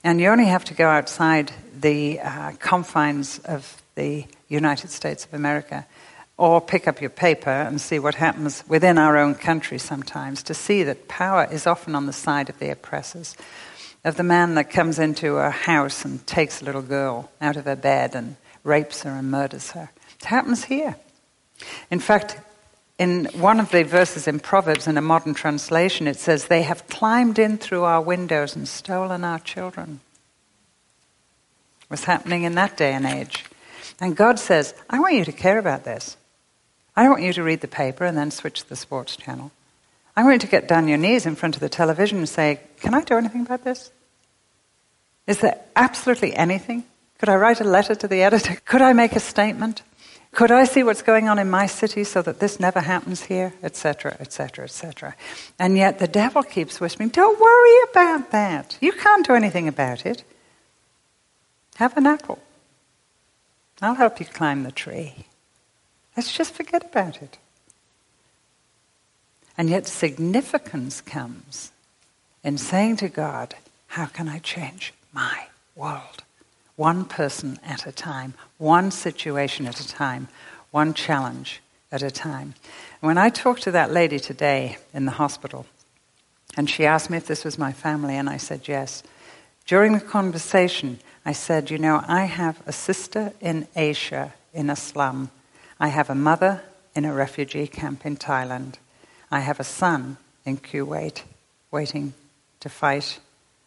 And 0.05 0.21
you 0.21 0.29
only 0.29 0.45
have 0.45 0.65
to 0.65 0.75
go 0.75 0.87
outside 0.87 1.51
the 1.81 2.19
uh, 2.19 2.51
confines 2.59 3.39
of 3.39 3.81
the 3.95 4.27
United 4.47 4.91
States 4.91 5.25
of 5.25 5.33
America 5.33 5.87
or 6.37 6.61
pick 6.61 6.87
up 6.87 7.01
your 7.01 7.09
paper 7.09 7.49
and 7.49 7.81
see 7.81 7.97
what 7.97 8.13
happens 8.13 8.63
within 8.67 8.99
our 8.99 9.17
own 9.17 9.33
country 9.33 9.79
sometimes 9.79 10.43
to 10.43 10.53
see 10.53 10.83
that 10.83 11.07
power 11.07 11.47
is 11.51 11.65
often 11.65 11.95
on 11.95 12.05
the 12.05 12.13
side 12.13 12.51
of 12.51 12.59
the 12.59 12.69
oppressors. 12.69 13.35
Of 14.03 14.15
the 14.15 14.21
man 14.21 14.53
that 14.53 14.69
comes 14.69 14.99
into 14.99 15.37
a 15.37 15.49
house 15.49 16.05
and 16.05 16.25
takes 16.27 16.61
a 16.61 16.65
little 16.65 16.83
girl 16.83 17.31
out 17.41 17.57
of 17.57 17.65
her 17.65 17.75
bed 17.75 18.13
and 18.13 18.35
rapes 18.63 19.01
her 19.01 19.09
and 19.09 19.31
murders 19.31 19.71
her. 19.71 19.89
It 20.19 20.25
happens 20.25 20.65
here. 20.65 20.97
In 21.89 21.99
fact, 21.99 22.39
in 22.97 23.25
one 23.33 23.59
of 23.59 23.71
the 23.71 23.83
verses 23.83 24.27
in 24.27 24.39
Proverbs 24.39 24.87
in 24.87 24.97
a 24.97 25.01
modern 25.01 25.33
translation, 25.33 26.07
it 26.07 26.17
says, 26.17 26.45
They 26.45 26.63
have 26.63 26.87
climbed 26.87 27.37
in 27.39 27.57
through 27.57 27.83
our 27.83 28.01
windows 28.01 28.55
and 28.55 28.67
stolen 28.67 29.23
our 29.23 29.39
children. 29.39 29.99
What's 31.87 32.05
happening 32.05 32.43
in 32.43 32.55
that 32.55 32.77
day 32.77 32.93
and 32.93 33.05
age? 33.05 33.45
And 33.99 34.15
God 34.15 34.39
says, 34.39 34.73
I 34.89 34.99
want 34.99 35.15
you 35.15 35.25
to 35.25 35.31
care 35.31 35.57
about 35.57 35.83
this. 35.83 36.17
I 36.95 37.09
want 37.09 37.21
you 37.21 37.33
to 37.33 37.43
read 37.43 37.61
the 37.61 37.67
paper 37.67 38.05
and 38.05 38.17
then 38.17 38.31
switch 38.31 38.61
to 38.61 38.69
the 38.69 38.75
sports 38.75 39.17
channel. 39.17 39.51
I 40.15 40.23
want 40.23 40.35
you 40.35 40.39
to 40.39 40.47
get 40.47 40.67
down 40.67 40.87
your 40.87 40.97
knees 40.97 41.25
in 41.25 41.35
front 41.35 41.55
of 41.55 41.61
the 41.61 41.69
television 41.69 42.19
and 42.19 42.29
say, 42.29 42.61
Can 42.79 42.93
I 42.93 43.01
do 43.01 43.17
anything 43.17 43.41
about 43.41 43.65
this? 43.65 43.91
Is 45.27 45.39
there 45.39 45.59
absolutely 45.75 46.33
anything? 46.33 46.85
Could 47.19 47.29
I 47.29 47.35
write 47.35 47.59
a 47.59 47.65
letter 47.65 47.95
to 47.95 48.07
the 48.07 48.21
editor? 48.23 48.57
Could 48.65 48.81
I 48.81 48.93
make 48.93 49.13
a 49.13 49.19
statement? 49.19 49.81
Could 50.35 50.51
I 50.51 50.65
see 50.65 50.83
what's 50.83 51.01
going 51.01 51.29
on 51.29 51.39
in 51.39 51.49
my 51.49 51.65
city 51.65 52.03
so 52.03 52.21
that 52.21 52.41
this 52.41 52.59
never 52.59 52.81
happens 52.81 53.23
here? 53.23 53.53
Etc., 53.63 54.17
etc., 54.19 54.65
etc. 54.65 55.15
And 55.57 55.77
yet 55.77 55.99
the 55.99 56.09
devil 56.09 56.43
keeps 56.43 56.81
whispering, 56.81 57.07
Don't 57.07 57.39
worry 57.39 57.89
about 57.89 58.31
that. 58.31 58.77
You 58.81 58.91
can't 58.91 59.25
do 59.25 59.33
anything 59.33 59.69
about 59.69 60.05
it. 60.05 60.25
Have 61.75 61.95
an 61.95 62.05
apple. 62.05 62.39
I'll 63.81 63.95
help 63.95 64.19
you 64.19 64.25
climb 64.25 64.63
the 64.63 64.73
tree. 64.73 65.25
Let's 66.17 66.35
just 66.35 66.53
forget 66.53 66.83
about 66.83 67.21
it. 67.21 67.37
And 69.57 69.69
yet, 69.69 69.87
significance 69.87 70.99
comes 70.99 71.71
in 72.43 72.57
saying 72.57 72.97
to 72.97 73.07
God, 73.07 73.55
How 73.87 74.05
can 74.05 74.27
I 74.27 74.39
change 74.39 74.93
my 75.13 75.47
world? 75.77 76.24
One 76.75 77.05
person 77.05 77.59
at 77.63 77.87
a 77.87 77.91
time, 77.91 78.33
one 78.57 78.91
situation 78.91 79.65
at 79.65 79.79
a 79.79 79.87
time, 79.87 80.27
one 80.71 80.93
challenge 80.93 81.61
at 81.91 82.01
a 82.01 82.11
time. 82.11 82.55
when 82.99 83.17
I 83.17 83.29
talked 83.29 83.63
to 83.63 83.71
that 83.71 83.91
lady 83.91 84.19
today 84.19 84.77
in 84.93 85.05
the 85.05 85.11
hospital, 85.11 85.65
and 86.57 86.69
she 86.69 86.85
asked 86.85 87.09
me 87.09 87.17
if 87.17 87.27
this 87.27 87.43
was 87.43 87.57
my 87.57 87.71
family, 87.71 88.15
and 88.15 88.29
I 88.29 88.37
said 88.37 88.67
yes. 88.67 89.03
During 89.65 89.93
the 89.93 89.99
conversation, 89.99 90.99
I 91.25 91.31
said, 91.31 91.71
You 91.71 91.77
know, 91.77 92.03
I 92.07 92.25
have 92.25 92.61
a 92.65 92.71
sister 92.71 93.33
in 93.41 93.67
Asia 93.75 94.33
in 94.53 94.69
a 94.69 94.75
slum. 94.75 95.31
I 95.79 95.87
have 95.89 96.09
a 96.09 96.15
mother 96.15 96.61
in 96.95 97.03
a 97.05 97.13
refugee 97.13 97.67
camp 97.67 98.05
in 98.05 98.15
Thailand. 98.15 98.75
I 99.31 99.39
have 99.39 99.59
a 99.59 99.63
son 99.63 100.17
in 100.45 100.57
Kuwait 100.57 101.23
waiting 101.71 102.13
to 102.61 102.69
fight 102.69 103.19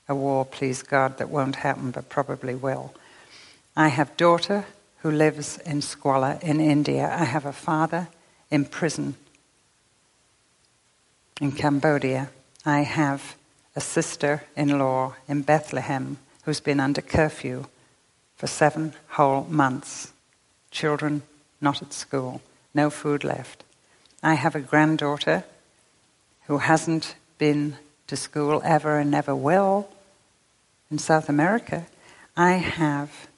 a 0.08 0.14
war, 0.14 0.44
please 0.44 0.82
God, 0.82 1.18
that 1.18 1.28
won't 1.28 1.56
happen 1.56 1.90
but 1.90 2.08
probably 2.08 2.54
will. 2.54 2.94
I 3.76 3.88
have 3.88 4.16
daughter 4.16 4.64
who 5.02 5.10
lives 5.10 5.58
in 5.58 5.82
squalor 5.82 6.38
in 6.42 6.60
India. 6.60 7.14
I 7.16 7.24
have 7.24 7.44
a 7.46 7.52
father 7.52 8.08
in 8.50 8.64
prison 8.64 9.14
in 11.40 11.52
Cambodia. 11.52 12.30
I 12.64 12.80
have 12.80 13.36
a 13.76 13.80
sister 13.80 14.44
in 14.56 14.78
law 14.78 15.14
in 15.28 15.42
Bethlehem 15.42 16.16
who's 16.44 16.60
been 16.60 16.80
under 16.80 17.02
curfew 17.02 17.66
for 18.36 18.46
seven 18.46 18.94
whole 19.10 19.44
months. 19.44 20.12
Children 20.70 21.22
not 21.60 21.82
at 21.82 21.92
school, 21.92 22.40
no 22.74 22.90
food 22.90 23.24
left. 23.24 23.62
I 24.22 24.34
have 24.34 24.56
a 24.56 24.60
granddaughter 24.60 25.44
who 26.46 26.58
hasn't 26.58 27.14
been 27.36 27.76
to 28.06 28.16
school 28.16 28.60
ever 28.64 28.98
and 28.98 29.10
never 29.10 29.34
will 29.34 29.88
in 30.90 30.98
South 30.98 31.28
America. 31.28 31.86
I 32.36 32.52
have 32.52 33.28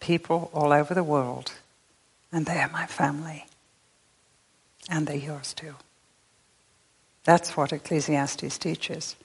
people 0.00 0.50
all 0.52 0.72
over 0.72 0.94
the 0.94 1.04
world, 1.04 1.52
and 2.32 2.46
they 2.46 2.58
are 2.58 2.70
my 2.70 2.86
family. 2.86 3.46
And 4.88 5.06
they're 5.06 5.16
yours 5.16 5.54
too. 5.54 5.74
That's 7.24 7.56
what 7.56 7.72
Ecclesiastes 7.72 8.58
teaches. 8.58 9.16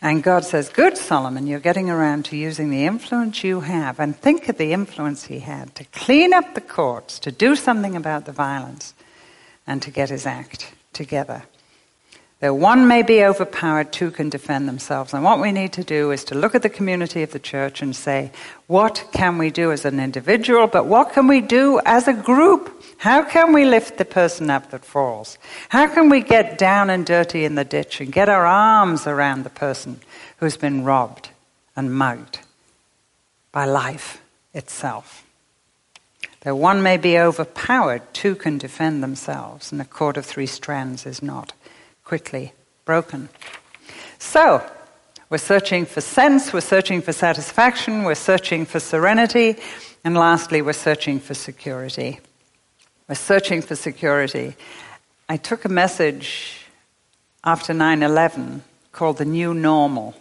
And 0.00 0.22
God 0.22 0.44
says, 0.44 0.68
Good, 0.68 0.96
Solomon, 0.96 1.48
you're 1.48 1.58
getting 1.58 1.90
around 1.90 2.24
to 2.26 2.36
using 2.36 2.70
the 2.70 2.86
influence 2.86 3.42
you 3.42 3.60
have. 3.60 3.98
And 3.98 4.16
think 4.16 4.48
of 4.48 4.56
the 4.56 4.72
influence 4.72 5.24
he 5.24 5.40
had 5.40 5.74
to 5.74 5.84
clean 5.86 6.32
up 6.32 6.54
the 6.54 6.60
courts, 6.60 7.18
to 7.20 7.32
do 7.32 7.56
something 7.56 7.96
about 7.96 8.24
the 8.24 8.32
violence, 8.32 8.94
and 9.66 9.82
to 9.82 9.90
get 9.90 10.10
his 10.10 10.24
act 10.24 10.72
together. 10.92 11.42
Though 12.40 12.54
one 12.54 12.86
may 12.86 13.02
be 13.02 13.24
overpowered, 13.24 13.92
two 13.92 14.12
can 14.12 14.28
defend 14.28 14.68
themselves. 14.68 15.12
And 15.12 15.24
what 15.24 15.40
we 15.40 15.50
need 15.50 15.72
to 15.72 15.82
do 15.82 16.12
is 16.12 16.22
to 16.24 16.36
look 16.36 16.54
at 16.54 16.62
the 16.62 16.68
community 16.68 17.24
of 17.24 17.32
the 17.32 17.40
church 17.40 17.82
and 17.82 17.96
say, 17.96 18.30
what 18.68 19.08
can 19.12 19.38
we 19.38 19.50
do 19.50 19.72
as 19.72 19.84
an 19.84 19.98
individual, 19.98 20.68
but 20.68 20.86
what 20.86 21.12
can 21.12 21.26
we 21.26 21.40
do 21.40 21.80
as 21.84 22.06
a 22.06 22.12
group? 22.12 22.84
How 22.98 23.22
can 23.22 23.52
we 23.52 23.64
lift 23.64 23.98
the 23.98 24.04
person 24.04 24.50
up 24.50 24.70
that 24.70 24.84
falls? 24.84 25.36
How 25.68 25.88
can 25.92 26.10
we 26.10 26.20
get 26.20 26.58
down 26.58 26.90
and 26.90 27.04
dirty 27.04 27.44
in 27.44 27.56
the 27.56 27.64
ditch 27.64 28.00
and 28.00 28.12
get 28.12 28.28
our 28.28 28.46
arms 28.46 29.08
around 29.08 29.42
the 29.42 29.50
person 29.50 29.98
who's 30.36 30.56
been 30.56 30.84
robbed 30.84 31.30
and 31.74 31.92
mugged 31.92 32.38
by 33.50 33.64
life 33.64 34.22
itself? 34.54 35.24
Though 36.42 36.54
one 36.54 36.84
may 36.84 36.98
be 36.98 37.18
overpowered, 37.18 38.02
two 38.12 38.36
can 38.36 38.58
defend 38.58 39.02
themselves, 39.02 39.72
and 39.72 39.80
a 39.80 39.84
cord 39.84 40.16
of 40.16 40.24
three 40.24 40.46
strands 40.46 41.04
is 41.04 41.20
not 41.20 41.52
quickly 42.08 42.54
broken. 42.86 43.28
So, 44.18 44.64
we're 45.28 45.36
searching 45.36 45.84
for 45.84 46.00
sense, 46.00 46.54
we're 46.54 46.62
searching 46.62 47.02
for 47.02 47.12
satisfaction, 47.12 48.02
we're 48.02 48.14
searching 48.14 48.64
for 48.64 48.80
serenity, 48.80 49.56
and 50.02 50.16
lastly, 50.16 50.62
we're 50.62 50.72
searching 50.72 51.20
for 51.20 51.34
security. 51.34 52.18
We're 53.08 53.14
searching 53.14 53.60
for 53.60 53.76
security. 53.76 54.56
I 55.28 55.36
took 55.36 55.66
a 55.66 55.68
message 55.68 56.64
after 57.44 57.74
9 57.74 58.02
11 58.02 58.62
called 58.90 59.18
The 59.18 59.26
New 59.26 59.52
Normal. 59.52 60.14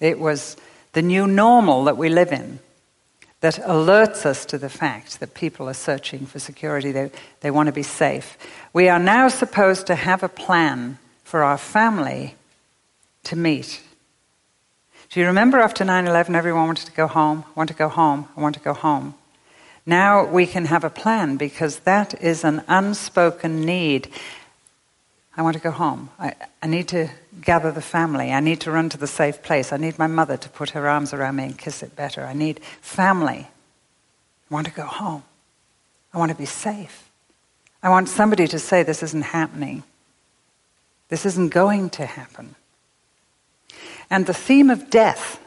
It 0.00 0.18
was 0.18 0.56
the 0.94 1.02
new 1.02 1.28
normal 1.28 1.84
that 1.84 1.96
we 1.96 2.08
live 2.08 2.32
in 2.32 2.58
that 3.44 3.56
alerts 3.56 4.24
us 4.24 4.46
to 4.46 4.56
the 4.56 4.70
fact 4.70 5.20
that 5.20 5.34
people 5.34 5.68
are 5.68 5.74
searching 5.74 6.24
for 6.24 6.38
security. 6.38 6.92
They, 6.92 7.10
they 7.40 7.50
want 7.50 7.66
to 7.66 7.74
be 7.74 7.82
safe. 7.82 8.38
We 8.72 8.88
are 8.88 8.98
now 8.98 9.28
supposed 9.28 9.86
to 9.88 9.94
have 9.96 10.22
a 10.22 10.30
plan 10.30 10.96
for 11.24 11.42
our 11.42 11.58
family 11.58 12.36
to 13.24 13.36
meet. 13.36 13.82
Do 15.10 15.20
you 15.20 15.26
remember 15.26 15.58
after 15.58 15.84
9 15.84 16.06
11, 16.06 16.34
everyone 16.34 16.68
wanted 16.68 16.86
to 16.86 16.92
go 16.92 17.06
home? 17.06 17.44
Want 17.54 17.68
to 17.68 17.74
go 17.74 17.90
home. 17.90 18.28
I 18.34 18.40
want 18.40 18.54
to 18.54 18.62
go 18.62 18.72
home. 18.72 19.14
Now 19.84 20.24
we 20.24 20.46
can 20.46 20.64
have 20.64 20.82
a 20.82 20.88
plan 20.88 21.36
because 21.36 21.80
that 21.80 22.22
is 22.22 22.44
an 22.44 22.62
unspoken 22.66 23.60
need. 23.60 24.08
I 25.36 25.42
want 25.42 25.56
to 25.56 25.62
go 25.62 25.72
home. 25.72 26.10
I, 26.18 26.34
I, 26.62 26.68
need 26.68 26.88
to 26.88 27.08
gather 27.42 27.72
the 27.72 27.82
family. 27.82 28.32
I 28.32 28.38
need 28.38 28.60
to 28.60 28.70
run 28.70 28.88
to 28.90 28.98
the 28.98 29.08
safe 29.08 29.42
place. 29.42 29.72
I 29.72 29.78
need 29.78 29.98
my 29.98 30.06
mother 30.06 30.36
to 30.36 30.48
put 30.48 30.70
her 30.70 30.88
arms 30.88 31.12
around 31.12 31.36
me 31.36 31.44
and 31.44 31.58
kiss 31.58 31.82
it 31.82 31.96
better. 31.96 32.24
I 32.24 32.34
need 32.34 32.60
family. 32.80 33.48
I 34.50 34.54
want 34.54 34.68
to 34.68 34.72
go 34.72 34.84
home. 34.84 35.24
I 36.12 36.18
want 36.18 36.30
to 36.30 36.38
be 36.38 36.46
safe. 36.46 37.10
I 37.82 37.88
want 37.88 38.08
somebody 38.08 38.46
to 38.46 38.58
say, 38.60 38.84
This 38.84 39.02
isn't 39.02 39.22
happening. 39.22 39.82
This 41.08 41.26
isn't 41.26 41.48
going 41.48 41.90
to 41.90 42.06
happen. 42.06 42.54
And 44.10 44.26
the 44.26 44.34
theme 44.34 44.70
of 44.70 44.88
death, 44.88 45.40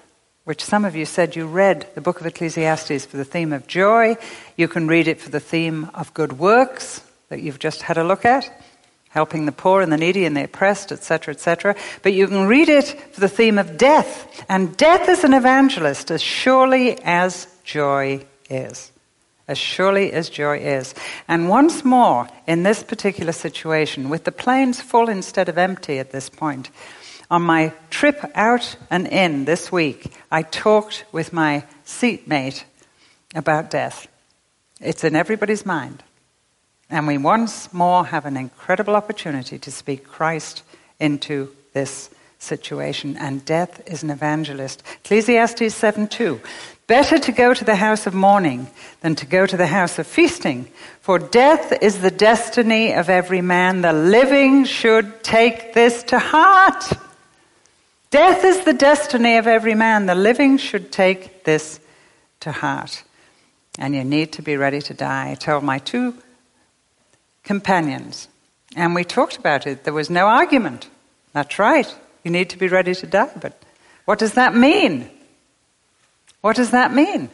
which 0.43 0.63
some 0.63 0.83
of 0.83 0.95
you 0.95 1.05
said 1.05 1.35
you 1.35 1.47
read 1.47 1.87
the 1.95 2.01
book 2.01 2.19
of 2.19 2.27
Ecclesiastes 2.27 3.05
for 3.05 3.15
the 3.15 3.25
theme 3.25 3.53
of 3.53 3.67
joy, 3.67 4.17
you 4.57 4.67
can 4.67 4.87
read 4.87 5.07
it 5.07 5.21
for 5.21 5.29
the 5.29 5.39
theme 5.39 5.89
of 5.93 6.13
good 6.13 6.37
works 6.37 7.01
that 7.29 7.41
you've 7.41 7.59
just 7.59 7.83
had 7.83 7.97
a 7.97 8.03
look 8.03 8.25
at 8.25 8.51
helping 9.09 9.45
the 9.45 9.51
poor 9.51 9.81
and 9.81 9.91
the 9.91 9.97
needy 9.97 10.25
and 10.25 10.35
the 10.35 10.43
oppressed, 10.43 10.91
etc., 10.91 11.33
etc. 11.33 11.75
But 12.03 12.13
you 12.13 12.27
can 12.27 12.47
read 12.47 12.69
it 12.69 13.13
for 13.13 13.21
the 13.21 13.29
theme 13.29 13.57
of 13.57 13.77
death. 13.77 14.45
And 14.49 14.75
death 14.77 15.09
is 15.09 15.23
an 15.23 15.33
evangelist 15.33 16.11
as 16.11 16.21
surely 16.21 17.01
as 17.03 17.47
joy 17.63 18.25
is. 18.49 18.91
As 19.47 19.57
surely 19.57 20.11
as 20.11 20.29
joy 20.29 20.57
is. 20.57 20.93
And 21.27 21.49
once 21.49 21.85
more, 21.85 22.27
in 22.45 22.63
this 22.63 22.83
particular 22.83 23.31
situation, 23.31 24.09
with 24.09 24.25
the 24.25 24.31
planes 24.31 24.81
full 24.81 25.09
instead 25.09 25.47
of 25.47 25.57
empty 25.57 25.99
at 25.99 26.11
this 26.11 26.29
point, 26.29 26.69
On 27.29 27.41
my 27.41 27.73
trip 27.89 28.23
out 28.35 28.77
and 28.89 29.05
in 29.07 29.45
this 29.45 29.69
week, 29.69 30.13
I 30.31 30.43
talked 30.43 31.03
with 31.11 31.33
my 31.33 31.65
seatmate 31.83 32.63
about 33.35 33.69
death. 33.69 34.07
It's 34.79 35.03
in 35.03 35.15
everybody's 35.15 35.65
mind. 35.65 36.03
And 36.89 37.05
we 37.05 37.17
once 37.17 37.73
more 37.73 38.05
have 38.05 38.25
an 38.25 38.37
incredible 38.37 38.95
opportunity 38.95 39.59
to 39.59 39.71
speak 39.71 40.07
Christ 40.07 40.63
into 40.99 41.49
this 41.73 42.09
situation. 42.39 43.17
And 43.17 43.43
death 43.43 43.81
is 43.87 44.03
an 44.03 44.09
evangelist. 44.09 44.83
Ecclesiastes 45.03 45.73
7 45.73 46.07
2. 46.07 46.39
Better 46.87 47.17
to 47.17 47.31
go 47.33 47.53
to 47.53 47.65
the 47.65 47.75
house 47.75 48.07
of 48.07 48.13
mourning 48.13 48.67
than 49.01 49.15
to 49.15 49.25
go 49.25 49.45
to 49.45 49.57
the 49.57 49.67
house 49.67 49.99
of 49.99 50.07
feasting, 50.07 50.69
for 51.01 51.19
death 51.19 51.73
is 51.81 51.99
the 51.99 52.11
destiny 52.11 52.93
of 52.93 53.09
every 53.09 53.41
man. 53.41 53.81
The 53.81 53.91
living 53.91 54.63
should 54.63 55.21
take 55.21 55.73
this 55.73 56.03
to 56.03 56.19
heart. 56.19 56.93
Death 58.09 58.45
is 58.45 58.63
the 58.63 58.73
destiny 58.73 59.35
of 59.35 59.47
every 59.47 59.75
man. 59.75 60.05
The 60.05 60.15
living 60.15 60.57
should 60.57 60.93
take 60.93 61.43
this 61.43 61.81
to 62.39 62.53
heart. 62.53 63.03
And 63.77 63.93
you 63.93 64.05
need 64.05 64.31
to 64.33 64.41
be 64.41 64.55
ready 64.55 64.81
to 64.83 64.93
die. 64.93 65.31
I 65.31 65.35
told 65.35 65.65
my 65.65 65.79
two 65.79 66.13
companions, 67.47 68.27
and 68.75 68.93
we 68.93 69.03
talked 69.03 69.37
about 69.37 69.65
it. 69.65 69.83
There 69.83 69.93
was 69.93 70.09
no 70.09 70.27
argument. 70.27 70.89
That's 71.33 71.57
right. 71.57 71.87
You 72.23 72.31
need 72.31 72.49
to 72.51 72.57
be 72.57 72.67
ready 72.67 72.93
to 72.93 73.07
die. 73.07 73.31
But 73.41 73.59
what 74.05 74.19
does 74.19 74.33
that 74.33 74.53
mean? 74.53 75.09
What 76.41 76.55
does 76.55 76.71
that 76.71 76.93
mean? 76.93 77.29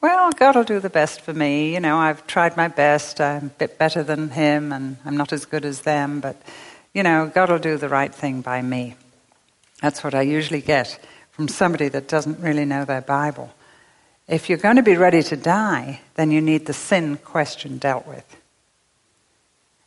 Well, 0.00 0.30
God 0.32 0.56
will 0.56 0.64
do 0.64 0.80
the 0.80 0.90
best 0.90 1.20
for 1.20 1.32
me. 1.32 1.74
You 1.74 1.80
know, 1.80 1.98
I've 1.98 2.26
tried 2.26 2.56
my 2.56 2.68
best. 2.68 3.20
I'm 3.20 3.46
a 3.46 3.58
bit 3.58 3.78
better 3.78 4.02
than 4.02 4.30
Him, 4.30 4.72
and 4.72 4.96
I'm 5.04 5.16
not 5.16 5.32
as 5.32 5.46
good 5.46 5.64
as 5.64 5.82
them, 5.82 6.20
but, 6.20 6.36
you 6.92 7.02
know, 7.02 7.30
God 7.32 7.50
will 7.50 7.58
do 7.58 7.76
the 7.76 7.88
right 7.88 8.14
thing 8.14 8.40
by 8.40 8.62
me. 8.62 8.96
That's 9.82 10.02
what 10.02 10.14
I 10.14 10.22
usually 10.22 10.60
get 10.60 10.98
from 11.30 11.48
somebody 11.48 11.88
that 11.88 12.08
doesn't 12.08 12.40
really 12.40 12.64
know 12.64 12.84
their 12.84 13.02
Bible. 13.02 13.52
If 14.28 14.48
you're 14.48 14.58
going 14.58 14.76
to 14.76 14.82
be 14.82 14.96
ready 14.96 15.22
to 15.22 15.36
die, 15.36 16.00
then 16.14 16.30
you 16.30 16.40
need 16.40 16.66
the 16.66 16.72
sin 16.72 17.16
question 17.16 17.78
dealt 17.78 18.06
with. 18.06 18.24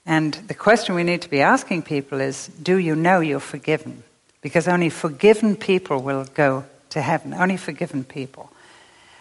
And 0.05 0.33
the 0.33 0.53
question 0.53 0.95
we 0.95 1.03
need 1.03 1.21
to 1.21 1.29
be 1.29 1.41
asking 1.41 1.83
people 1.83 2.19
is 2.19 2.47
do 2.61 2.77
you 2.77 2.95
know 2.95 3.19
you're 3.19 3.39
forgiven? 3.39 4.03
Because 4.41 4.67
only 4.67 4.89
forgiven 4.89 5.55
people 5.55 6.01
will 6.01 6.25
go 6.33 6.65
to 6.89 7.01
heaven. 7.01 7.33
Only 7.33 7.57
forgiven 7.57 8.03
people. 8.03 8.49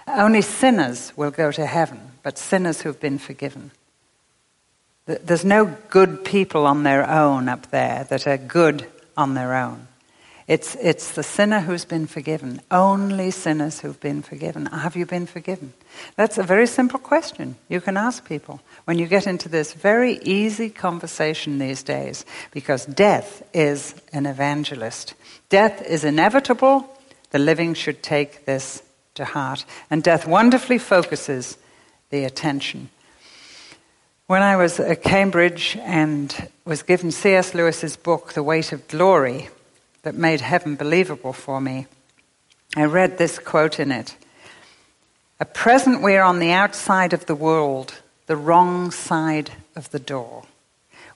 Only 0.07 0.43
sinners 0.43 1.13
will 1.17 1.31
go 1.31 1.53
to 1.53 1.67
heaven, 1.67 2.01
but 2.23 2.39
sinners 2.39 2.81
who've 2.83 2.99
been 2.99 3.19
forgiven. 3.19 3.73
There's 5.07 5.45
no 5.45 5.77
good 5.91 6.25
people 6.25 6.67
on 6.67 6.83
their 6.83 7.09
own 7.09 7.49
up 7.49 7.71
there 7.71 8.05
that 8.11 8.27
are 8.27 8.39
good 8.39 8.87
on 9.17 9.35
their 9.35 9.55
own. 9.55 9.89
It's, 10.47 10.77
it's 10.77 11.13
the 11.13 11.23
sinner 11.23 11.61
who's 11.61 11.85
been 11.85 12.07
forgiven. 12.07 12.61
Only 12.71 13.31
sinners 13.31 13.81
who've 13.81 14.01
been 14.01 14.23
forgiven. 14.23 14.67
Have 14.67 14.97
you 14.97 15.05
been 15.05 15.27
forgiven? 15.27 15.75
That's 16.17 16.39
a 16.39 16.43
very 16.43 16.67
simple 16.67 16.99
question 16.99 17.57
you 17.69 17.81
can 17.81 17.97
ask 17.97 18.27
people 18.27 18.61
when 18.85 18.99
you 18.99 19.07
get 19.07 19.27
into 19.27 19.49
this 19.49 19.73
very 19.73 20.19
easy 20.19 20.71
conversation 20.71 21.59
these 21.59 21.83
days 21.83 22.25
because 22.51 22.87
death 22.87 23.43
is 23.53 23.95
an 24.13 24.27
evangelist. 24.27 25.15
Death 25.49 25.83
is 25.83 26.05
inevitable, 26.05 26.89
the 27.31 27.39
living 27.39 27.75
should 27.75 28.03
take 28.03 28.45
this 28.45 28.83
to 29.15 29.25
heart. 29.25 29.65
And 29.91 30.03
death 30.03 30.27
wonderfully 30.27 30.79
focuses 30.79 31.59
the 32.11 32.25
attention. 32.25 32.91
When 34.27 34.43
I 34.43 34.57
was 34.57 34.79
at 34.79 35.03
Cambridge 35.03 35.77
and 35.81 36.51
was 36.65 36.83
given 36.83 37.11
C.S. 37.11 37.55
Lewis's 37.55 37.97
book, 37.97 38.35
The 38.35 38.43
Weight 38.43 38.73
of 38.73 38.87
Glory, 38.89 39.49
that 40.03 40.15
made 40.15 40.41
heaven 40.41 40.77
believable 40.77 41.33
for 41.33 41.61
me, 41.61 41.87
I 42.77 42.85
read 42.85 43.19
this 43.19 43.39
quote 43.39 43.81
in 43.81 43.91
it 43.91 44.17
At 45.41 45.55
present, 45.55 46.03
we 46.03 46.17
are 46.17 46.25
on 46.25 46.41
the 46.41 46.51
outside 46.51 47.13
of 47.13 47.27
the 47.27 47.35
world, 47.35 48.01
the 48.27 48.37
wrong 48.37 48.91
side 48.91 49.53
of 49.77 49.91
the 49.91 50.01
door. 50.01 50.45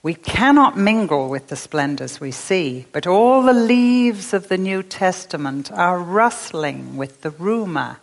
We 0.03 0.15
cannot 0.15 0.77
mingle 0.77 1.29
with 1.29 1.49
the 1.49 1.57
splendors 1.57 2.21
we 2.21 2.31
see, 2.31 2.87
but 2.93 3.07
all 3.07 3.43
the 3.43 3.53
leaves 3.53 4.33
of 4.33 4.49
the 4.49 4.59
New 4.59 4.83
Testament 4.83 5.71
are 5.73 5.99
rustling 5.99 6.97
with 6.97 7.23
the 7.23 7.31
rumor 7.31 7.99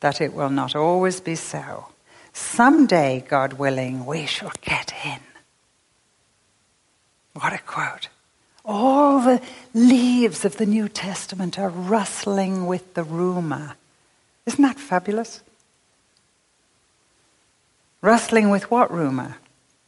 that 0.00 0.20
it 0.20 0.32
will 0.32 0.50
not 0.50 0.74
always 0.74 1.20
be 1.20 1.34
so. 1.34 1.86
Someday, 2.32 3.24
God 3.28 3.54
willing, 3.54 4.06
we 4.06 4.26
shall 4.26 4.52
get 4.62 4.92
in. 5.04 5.20
What 7.34 7.52
a 7.52 7.58
quote. 7.58 8.08
All 8.64 9.20
the 9.20 9.40
leaves 9.74 10.44
of 10.44 10.56
the 10.56 10.66
New 10.66 10.88
Testament 10.88 11.58
are 11.58 11.70
rustling 11.70 12.66
with 12.66 12.94
the 12.94 13.04
rumor. 13.04 13.76
Isn't 14.50 14.62
that 14.62 14.78
fabulous? 14.78 15.42
Wrestling 18.02 18.50
with 18.50 18.70
what 18.70 18.92
rumor? 18.92 19.36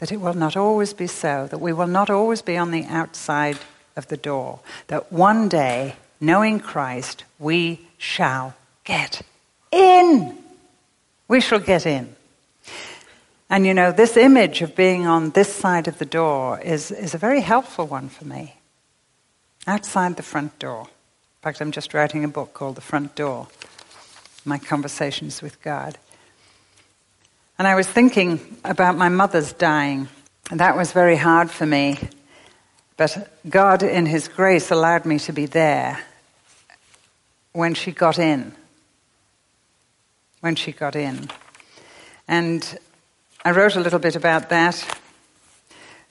that 0.02 0.10
it 0.10 0.20
will 0.20 0.34
not 0.34 0.56
always 0.56 0.92
be 0.92 1.06
so, 1.06 1.46
that 1.46 1.60
we 1.60 1.72
will 1.72 1.86
not 1.86 2.10
always 2.10 2.42
be 2.42 2.56
on 2.56 2.72
the 2.72 2.84
outside 2.86 3.56
of 3.94 4.08
the 4.08 4.16
door, 4.16 4.58
that 4.88 5.12
one 5.12 5.48
day, 5.48 5.94
knowing 6.20 6.58
Christ, 6.58 7.22
we 7.38 7.86
shall 7.98 8.56
get 8.82 9.22
in. 9.70 10.36
We 11.28 11.40
shall 11.40 11.60
get 11.60 11.86
in. 11.86 12.16
And 13.48 13.64
you 13.64 13.74
know, 13.74 13.92
this 13.92 14.16
image 14.16 14.60
of 14.60 14.74
being 14.74 15.06
on 15.06 15.30
this 15.30 15.54
side 15.54 15.86
of 15.86 16.00
the 16.00 16.04
door 16.04 16.58
is, 16.58 16.90
is 16.90 17.14
a 17.14 17.18
very 17.18 17.40
helpful 17.40 17.86
one 17.86 18.08
for 18.08 18.24
me. 18.24 18.56
Outside 19.68 20.16
the 20.16 20.24
front 20.24 20.58
door. 20.58 20.80
In 20.80 21.42
fact, 21.42 21.60
I'm 21.60 21.70
just 21.70 21.94
writing 21.94 22.24
a 22.24 22.28
book 22.28 22.54
called 22.54 22.74
The 22.74 22.80
Front 22.80 23.14
Door 23.14 23.46
My 24.44 24.58
Conversations 24.58 25.42
with 25.42 25.62
God. 25.62 25.98
And 27.58 27.68
I 27.68 27.74
was 27.74 27.86
thinking 27.86 28.58
about 28.64 28.96
my 28.96 29.08
mother's 29.08 29.52
dying. 29.52 30.08
And 30.50 30.60
that 30.60 30.76
was 30.76 30.92
very 30.92 31.16
hard 31.16 31.50
for 31.50 31.66
me. 31.66 31.98
But 32.96 33.30
God, 33.48 33.82
in 33.82 34.06
His 34.06 34.28
grace, 34.28 34.70
allowed 34.70 35.04
me 35.04 35.18
to 35.20 35.32
be 35.32 35.46
there 35.46 36.00
when 37.52 37.74
she 37.74 37.92
got 37.92 38.18
in. 38.18 38.52
When 40.40 40.56
she 40.56 40.72
got 40.72 40.96
in. 40.96 41.28
And 42.26 42.78
I 43.44 43.50
wrote 43.50 43.76
a 43.76 43.80
little 43.80 43.98
bit 43.98 44.16
about 44.16 44.48
that, 44.48 45.00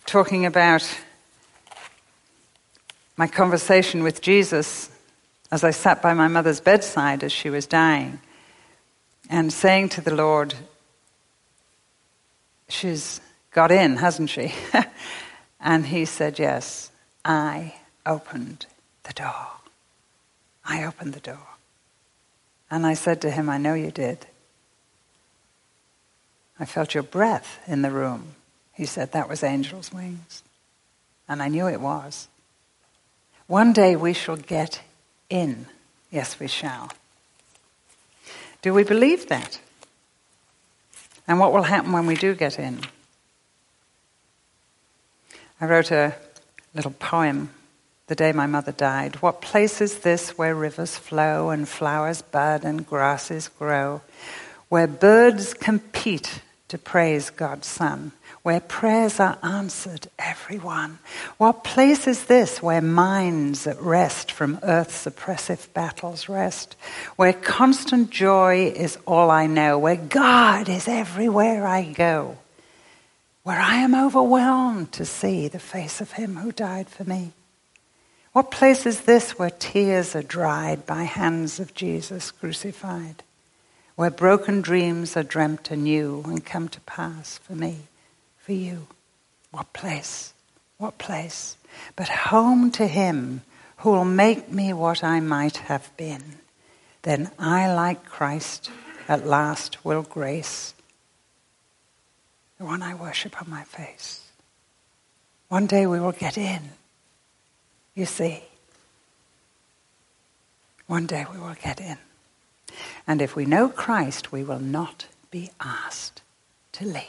talking 0.06 0.46
about 0.46 0.88
my 3.18 3.28
conversation 3.28 4.04
with 4.04 4.22
Jesus 4.22 4.91
as 5.52 5.64
I 5.64 5.72
sat 5.72 6.02
by 6.02 6.14
my 6.14 6.28
mother's 6.28 6.62
bedside 6.62 7.24
as 7.24 7.32
she 7.32 7.50
was 7.50 7.66
dying, 7.66 8.20
and 9.30 9.52
saying 9.52 9.90
to 9.90 10.02
the 10.02 10.16
Lord, 10.16 10.56
She's 12.70 13.20
got 13.52 13.70
in, 13.70 13.98
hasn't 13.98 14.30
she? 14.30 14.54
and 15.60 15.86
he 15.86 16.06
said, 16.06 16.40
Yes, 16.40 16.90
I 17.26 17.76
opened 18.06 18.66
the 19.04 19.14
door. 19.14 19.48
I 20.66 20.86
opened 20.86 21.14
the 21.14 21.20
door. 21.20 21.48
And 22.70 22.86
I 22.88 22.94
said 22.94 23.22
to 23.22 23.32
him, 23.32 23.50
I 23.50 23.58
know 23.58 23.74
you 23.74 23.92
did. 23.92 24.26
I 26.58 26.66
felt 26.66 26.94
your 26.94 27.04
breath 27.04 27.60
in 27.68 27.82
the 27.82 27.92
room. 27.92 28.36
He 28.72 28.86
said, 28.86 29.12
That 29.12 29.28
was 29.28 29.44
angel's 29.44 29.92
wings. 29.92 30.44
And 31.28 31.42
I 31.44 31.50
knew 31.50 31.68
it 31.68 31.82
was. 31.82 32.30
One 33.48 33.74
day 33.74 33.98
we 33.98 34.14
shall 34.14 34.38
get 34.38 34.82
in. 35.32 35.66
Yes, 36.12 36.40
we 36.40 36.48
shall. 36.48 36.92
Do 38.62 38.74
we 38.74 38.84
believe 38.84 39.28
that? 39.30 39.60
And 41.28 41.40
what 41.40 41.54
will 41.54 41.64
happen 41.64 41.92
when 41.92 42.06
we 42.06 42.16
do 42.16 42.36
get 42.36 42.60
in? 42.60 42.82
I 45.60 45.66
wrote 45.66 45.92
a 45.92 46.16
little 46.76 46.92
poem 46.92 47.50
the 48.08 48.16
day 48.16 48.34
my 48.34 48.48
mother 48.48 48.74
died. 48.74 49.16
What 49.22 49.42
place 49.42 49.80
is 49.80 50.00
this 50.00 50.38
where 50.38 50.54
rivers 50.54 50.98
flow 50.98 51.50
and 51.50 51.68
flowers 51.68 52.22
bud 52.22 52.66
and 52.66 52.86
grasses 52.86 53.48
grow, 53.48 54.02
where 54.68 54.88
birds 54.88 55.54
compete 55.54 56.42
to 56.72 56.78
praise 56.78 57.30
God's 57.30 57.68
Son? 57.68 58.12
where 58.44 58.60
prayers 58.60 59.20
are 59.20 59.38
answered, 59.44 60.08
everyone. 60.18 60.98
What 61.38 61.64
place 61.64 62.08
is 62.08 62.26
this 62.26 62.62
where 62.62 62.82
minds 62.82 63.68
at 63.68 63.80
rest 63.80 64.32
from 64.32 64.60
earth's 64.64 65.06
oppressive 65.06 65.70
battles 65.74 66.28
rest, 66.28 66.76
where 67.18 67.34
constant 67.34 68.10
joy 68.10 68.74
is 68.76 68.98
all 69.06 69.30
I 69.30 69.46
know, 69.46 69.78
where 69.78 69.96
God 69.96 70.70
is 70.70 70.88
everywhere 70.88 71.68
I 71.68 71.84
go, 71.84 72.38
where 73.44 73.60
I 73.60 73.76
am 73.76 73.94
overwhelmed 73.94 74.92
to 74.94 75.06
see 75.06 75.48
the 75.48 75.60
face 75.60 76.02
of 76.02 76.14
Him 76.14 76.38
who 76.38 76.52
died 76.52 76.90
for 76.90 77.04
me? 77.04 77.34
What 78.34 78.50
place 78.50 78.86
is 78.88 79.02
this 79.02 79.38
where 79.38 79.50
tears 79.52 80.16
are 80.16 80.24
dried 80.24 80.86
by 80.88 81.04
hands 81.04 81.60
of 81.60 81.76
Jesus 81.76 82.32
crucified, 82.32 83.24
where 83.96 84.12
broken 84.12 84.62
dreams 84.62 85.16
are 85.16 85.24
dreamt 85.24 85.72
anew 85.72 86.24
and 86.26 86.46
come 86.46 86.70
to 86.70 86.82
pass 86.82 87.38
for 87.38 87.54
me? 87.54 87.88
for 88.42 88.54
you. 88.54 88.88
What 89.52 89.72
place? 89.72 90.34
What 90.78 90.98
place? 90.98 91.56
But 91.96 92.10
home 92.10 92.72
to 92.72 92.88
Him 92.88 93.42
who 93.78 93.92
will 93.92 94.06
make 94.06 94.52
me 94.52 94.74
what 94.74 95.04
I 95.04 95.20
might 95.20 95.58
have 95.58 95.96
been. 95.96 96.40
Then 97.04 97.32
I, 97.40 97.74
like 97.74 98.06
Christ, 98.06 98.70
at 99.08 99.26
last 99.26 99.84
will 99.86 100.04
grace 100.04 100.74
the 102.58 102.66
one 102.66 102.84
I 102.84 102.94
worship 102.94 103.42
on 103.42 103.50
my 103.50 103.64
face. 103.64 104.30
One 105.48 105.66
day 105.66 105.88
we 105.88 106.00
will 106.00 106.12
get 106.12 106.38
in, 106.38 106.62
you 107.96 108.06
see. 108.06 108.44
One 110.86 111.08
day 111.08 111.26
we 111.32 111.40
will 111.40 111.56
get 111.56 111.82
in. 111.82 111.98
And 113.08 113.22
if 113.22 113.36
we 113.36 113.46
know 113.46 113.70
Christ, 113.70 114.32
we 114.32 114.44
will 114.44 114.60
not 114.60 115.08
be 115.30 115.52
asked 115.60 116.22
to 116.74 116.86
leave. 116.86 117.06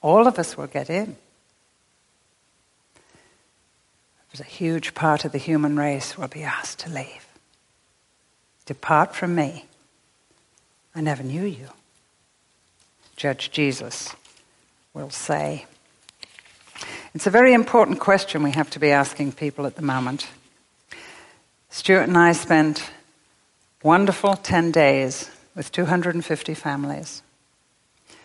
All 0.00 0.26
of 0.26 0.38
us 0.38 0.56
will 0.56 0.66
get 0.66 0.90
in. 0.90 1.16
But 4.30 4.40
a 4.40 4.44
huge 4.44 4.94
part 4.94 5.24
of 5.24 5.32
the 5.32 5.38
human 5.38 5.76
race 5.76 6.18
will 6.18 6.28
be 6.28 6.42
asked 6.42 6.80
to 6.80 6.90
leave. 6.90 7.26
Depart 8.66 9.14
from 9.14 9.34
me. 9.34 9.66
I 10.94 11.00
never 11.00 11.22
knew 11.22 11.44
you. 11.44 11.68
Judge 13.16 13.50
Jesus 13.50 14.14
will 14.94 15.10
say. 15.10 15.66
It's 17.14 17.26
a 17.26 17.30
very 17.30 17.52
important 17.52 18.00
question 18.00 18.42
we 18.42 18.52
have 18.52 18.70
to 18.70 18.78
be 18.78 18.90
asking 18.90 19.32
people 19.32 19.66
at 19.66 19.76
the 19.76 19.82
moment. 19.82 20.28
Stuart 21.74 22.02
and 22.02 22.18
I 22.18 22.32
spent 22.32 22.90
wonderful 23.82 24.36
10 24.36 24.72
days 24.72 25.30
with 25.54 25.72
250 25.72 26.52
families 26.52 27.22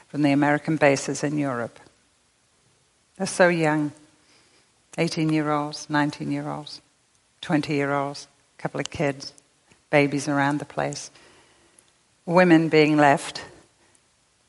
from 0.09 0.21
the 0.21 0.33
American 0.33 0.75
bases 0.75 1.23
in 1.23 1.37
Europe. 1.37 1.79
They're 3.15 3.25
so 3.25 3.47
young 3.47 3.93
18 4.97 5.29
year 5.29 5.49
olds, 5.49 5.89
19 5.89 6.29
year 6.29 6.49
olds, 6.49 6.81
20 7.39 7.73
year 7.73 7.93
olds, 7.93 8.27
a 8.59 8.61
couple 8.61 8.81
of 8.81 8.89
kids, 8.89 9.31
babies 9.91 10.27
around 10.27 10.59
the 10.59 10.65
place, 10.65 11.09
women 12.25 12.67
being 12.67 12.97
left, 12.97 13.45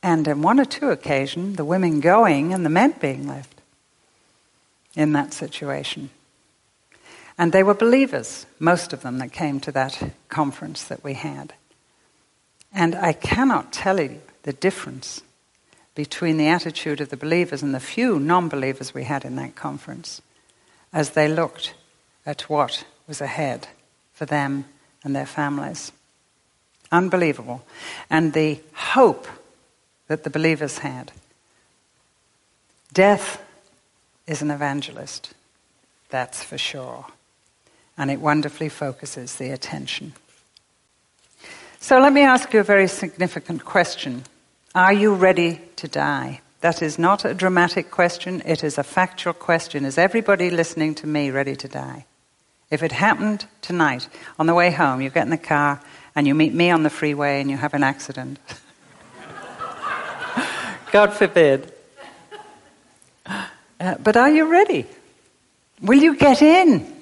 and 0.02 0.26
on 0.26 0.42
one 0.42 0.58
or 0.58 0.64
two 0.64 0.90
occasions, 0.90 1.56
the 1.56 1.64
women 1.64 2.00
going 2.00 2.52
and 2.52 2.64
the 2.64 2.70
men 2.70 2.96
being 3.00 3.28
left 3.28 3.60
in 4.96 5.12
that 5.12 5.32
situation. 5.32 6.10
And 7.38 7.52
they 7.52 7.62
were 7.62 7.74
believers, 7.74 8.46
most 8.58 8.92
of 8.92 9.02
them 9.02 9.18
that 9.18 9.32
came 9.32 9.60
to 9.60 9.72
that 9.72 10.10
conference 10.28 10.82
that 10.84 11.04
we 11.04 11.14
had. 11.14 11.54
And 12.74 12.96
I 12.96 13.12
cannot 13.12 13.72
tell 13.72 14.00
you 14.00 14.20
the 14.42 14.52
difference 14.52 15.22
between 15.94 16.36
the 16.36 16.48
attitude 16.48 17.00
of 17.00 17.10
the 17.10 17.16
believers 17.16 17.62
and 17.62 17.72
the 17.72 17.80
few 17.80 18.18
non 18.18 18.48
believers 18.48 18.92
we 18.92 19.04
had 19.04 19.24
in 19.24 19.36
that 19.36 19.54
conference 19.54 20.20
as 20.92 21.10
they 21.10 21.28
looked 21.28 21.74
at 22.26 22.42
what 22.50 22.84
was 23.06 23.20
ahead 23.20 23.68
for 24.12 24.26
them 24.26 24.64
and 25.04 25.14
their 25.14 25.26
families. 25.26 25.92
Unbelievable. 26.90 27.62
And 28.10 28.32
the 28.32 28.60
hope 28.74 29.28
that 30.08 30.24
the 30.24 30.30
believers 30.30 30.78
had. 30.78 31.12
Death 32.92 33.42
is 34.26 34.42
an 34.42 34.50
evangelist, 34.50 35.34
that's 36.10 36.42
for 36.42 36.58
sure 36.58 37.06
and 37.98 38.10
it 38.10 38.20
wonderfully 38.20 38.68
focuses 38.68 39.34
the 39.34 39.50
attention. 39.50 40.14
So 41.80 41.98
let 41.98 42.12
me 42.12 42.22
ask 42.22 42.52
you 42.52 42.60
a 42.60 42.64
very 42.64 42.88
significant 42.88 43.64
question. 43.64 44.24
Are 44.74 44.92
you 44.92 45.14
ready 45.14 45.60
to 45.76 45.88
die? 45.88 46.40
That 46.60 46.82
is 46.82 46.98
not 46.98 47.24
a 47.24 47.34
dramatic 47.34 47.90
question, 47.90 48.42
it 48.44 48.64
is 48.64 48.78
a 48.78 48.82
factual 48.82 49.32
question. 49.32 49.84
Is 49.84 49.98
everybody 49.98 50.50
listening 50.50 50.94
to 50.96 51.06
me 51.06 51.30
ready 51.30 51.54
to 51.56 51.68
die? 51.68 52.04
If 52.70 52.82
it 52.82 52.92
happened 52.92 53.46
tonight, 53.62 54.08
on 54.38 54.46
the 54.46 54.54
way 54.54 54.70
home, 54.70 55.00
you 55.00 55.10
get 55.10 55.22
in 55.22 55.30
the 55.30 55.38
car 55.38 55.80
and 56.14 56.26
you 56.26 56.34
meet 56.34 56.52
me 56.52 56.70
on 56.70 56.82
the 56.82 56.90
freeway 56.90 57.40
and 57.40 57.50
you 57.50 57.56
have 57.56 57.74
an 57.74 57.82
accident. 57.82 58.38
God 60.92 61.12
forbid. 61.12 61.72
Uh, 63.24 63.94
but 64.02 64.16
are 64.16 64.30
you 64.30 64.50
ready? 64.50 64.86
Will 65.80 66.02
you 66.02 66.16
get 66.16 66.42
in? 66.42 66.97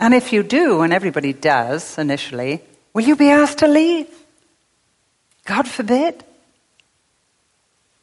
And 0.00 0.12
if 0.12 0.32
you 0.32 0.42
do, 0.42 0.82
and 0.82 0.92
everybody 0.92 1.32
does 1.32 1.98
initially, 1.98 2.60
will 2.92 3.04
you 3.04 3.16
be 3.16 3.30
asked 3.30 3.58
to 3.58 3.68
leave? 3.68 4.08
God 5.44 5.68
forbid. 5.68 6.24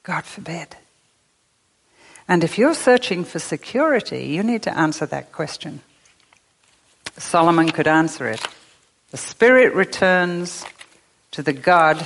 God 0.04 0.24
forbid. 0.26 0.76
And 2.28 2.44
if 2.44 2.58
you're 2.58 2.76
searching 2.76 3.24
for 3.26 3.40
security, 3.40 4.26
you 4.26 4.44
need 4.44 4.64
to 4.64 4.78
answer 4.78 5.06
that 5.08 5.32
question. 5.32 5.82
Solomon 7.18 7.70
could 7.70 7.88
answer 7.88 8.28
it. 8.28 8.46
The 9.12 9.18
Spirit 9.18 9.76
returns 9.76 10.64
to 11.32 11.44
the 11.44 11.54
God 11.54 12.06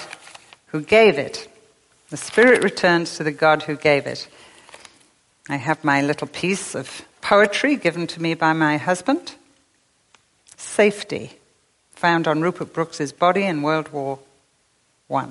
who 0.67 0.82
gave 0.82 1.19
it. 1.19 1.48
The 2.10 2.17
Spirit 2.17 2.63
returns 2.63 3.17
to 3.17 3.24
the 3.24 3.32
God 3.32 3.63
who 3.63 3.76
gave 3.76 4.08
it. 4.08 4.28
I 5.48 5.58
have 5.58 5.84
my 5.84 6.02
little 6.02 6.28
piece 6.28 6.74
of 6.74 7.04
poetry 7.21 7.76
given 7.76 8.08
to 8.08 8.21
me 8.21 8.34
by 8.34 8.54
my 8.54 8.78
husband 8.78 9.36
safety 10.58 11.38
found 11.91 12.28
on 12.28 12.41
Rupert 12.41 12.74
Brooke's 12.74 13.12
body 13.12 13.44
in 13.44 13.62
World 13.62 13.89
War 13.89 14.20
I, 15.12 15.28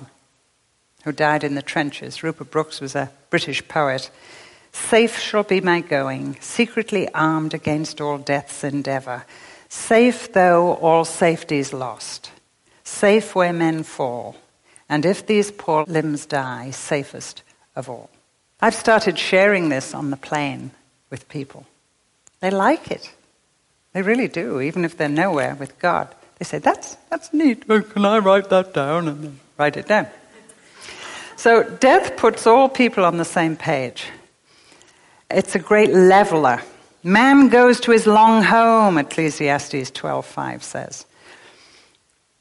who 1.05 1.13
died 1.13 1.45
in 1.45 1.55
the 1.55 1.63
trenches. 1.63 2.23
Rupert 2.23 2.51
Brooks 2.51 2.81
was 2.81 2.95
a 2.95 3.11
British 3.31 3.67
poet. 3.69 4.11
Safe 4.73 5.19
shall 5.19 5.45
be 5.45 5.61
my 5.61 5.81
going, 5.81 6.37
secretly 6.41 7.09
armed 7.15 7.55
against 7.55 8.01
all 8.01 8.19
death's 8.19 8.65
endeavour. 8.65 9.25
Safe 9.69 10.33
though 10.33 10.75
all 10.77 11.05
safety's 11.05 11.73
lost, 11.73 12.31
safe 12.85 13.35
where 13.35 13.53
men 13.53 13.83
fall, 13.83 14.37
and 14.89 15.05
if 15.05 15.27
these 15.27 15.51
poor 15.51 15.85
limbs 15.87 16.27
die, 16.27 16.71
safest 16.71 17.43
of 17.75 17.89
all. 17.89 18.11
I've 18.61 18.75
started 18.75 19.19
sharing 19.19 19.69
this 19.69 19.95
on 19.95 20.11
the 20.11 20.17
plane 20.17 20.71
with 21.11 21.29
people. 21.29 21.67
They 22.41 22.51
like 22.51 22.91
it. 22.91 23.13
They 23.95 24.03
really 24.03 24.29
do, 24.29 24.61
even 24.61 24.85
if 24.85 24.97
they're 24.97 25.09
nowhere 25.09 25.55
with 25.55 25.79
God. 25.79 26.15
They 26.39 26.45
say, 26.45 26.59
that's, 26.59 26.97
that's 27.11 27.33
neat. 27.33 27.67
Well, 27.67 27.81
can 27.81 28.05
I 28.05 28.19
write 28.19 28.51
that 28.51 28.75
down? 28.75 29.09
And 29.09 29.23
then 29.23 29.41
write 29.57 29.77
it 29.77 29.89
down. 29.89 30.09
So 31.37 31.63
death 31.63 32.17
puts 32.17 32.47
all 32.47 32.69
people 32.69 33.05
on 33.05 33.17
the 33.17 33.25
same 33.25 33.57
page. 33.57 34.07
It's 35.31 35.55
a 35.55 35.59
great 35.59 35.91
leveler. 35.91 36.61
Man 37.03 37.49
goes 37.49 37.81
to 37.81 37.93
his 37.93 38.07
long 38.07 38.43
home, 38.43 38.99
Ecclesiastes 38.99 39.91
12:5 39.91 40.63
says. 40.63 41.07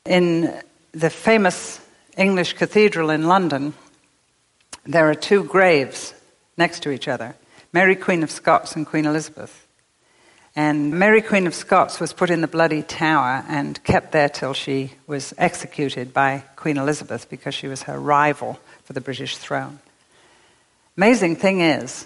In 0.05 0.53
the 0.91 1.09
famous 1.09 1.79
English 2.17 2.53
cathedral 2.53 3.09
in 3.09 3.27
London, 3.27 3.73
there 4.85 5.09
are 5.09 5.15
two 5.15 5.43
graves 5.43 6.13
next 6.57 6.81
to 6.83 6.91
each 6.91 7.07
other 7.07 7.35
Mary, 7.73 7.95
Queen 7.95 8.23
of 8.23 8.31
Scots, 8.31 8.75
and 8.75 8.85
Queen 8.85 9.05
Elizabeth. 9.05 9.62
And 10.55 10.91
Mary, 10.99 11.21
Queen 11.21 11.47
of 11.47 11.55
Scots, 11.55 11.99
was 11.99 12.13
put 12.13 12.29
in 12.29 12.41
the 12.41 12.47
Bloody 12.47 12.83
Tower 12.83 13.43
and 13.47 13.83
kept 13.83 14.11
there 14.11 14.29
till 14.29 14.53
she 14.53 14.91
was 15.07 15.33
executed 15.37 16.13
by 16.13 16.43
Queen 16.55 16.77
Elizabeth 16.77 17.27
because 17.29 17.55
she 17.55 17.67
was 17.67 17.83
her 17.83 17.99
rival 17.99 18.59
for 18.83 18.93
the 18.93 19.01
British 19.01 19.37
throne. 19.37 19.79
Amazing 20.95 21.37
thing 21.37 21.61
is, 21.61 22.05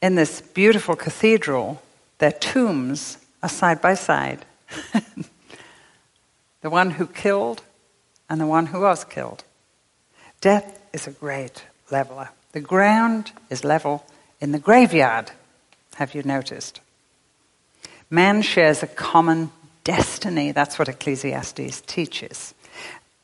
in 0.00 0.14
this 0.14 0.40
beautiful 0.40 0.94
cathedral, 0.94 1.82
their 2.18 2.30
tombs 2.30 3.18
are 3.42 3.48
side 3.48 3.82
by 3.82 3.94
side. 3.94 4.44
the 6.60 6.70
one 6.70 6.92
who 6.92 7.06
killed 7.06 7.62
and 8.30 8.40
the 8.40 8.46
one 8.46 8.66
who 8.66 8.80
was 8.80 9.04
killed. 9.04 9.42
Death 10.40 10.80
is 10.92 11.08
a 11.08 11.10
great 11.10 11.64
leveler. 11.90 12.28
The 12.52 12.60
ground 12.60 13.32
is 13.50 13.64
level 13.64 14.04
in 14.40 14.52
the 14.52 14.60
graveyard, 14.60 15.32
have 15.96 16.14
you 16.14 16.22
noticed? 16.22 16.80
Man 18.14 18.42
shares 18.42 18.84
a 18.84 18.86
common 18.86 19.50
destiny. 19.82 20.52
That's 20.52 20.78
what 20.78 20.88
Ecclesiastes 20.88 21.80
teaches. 21.80 22.54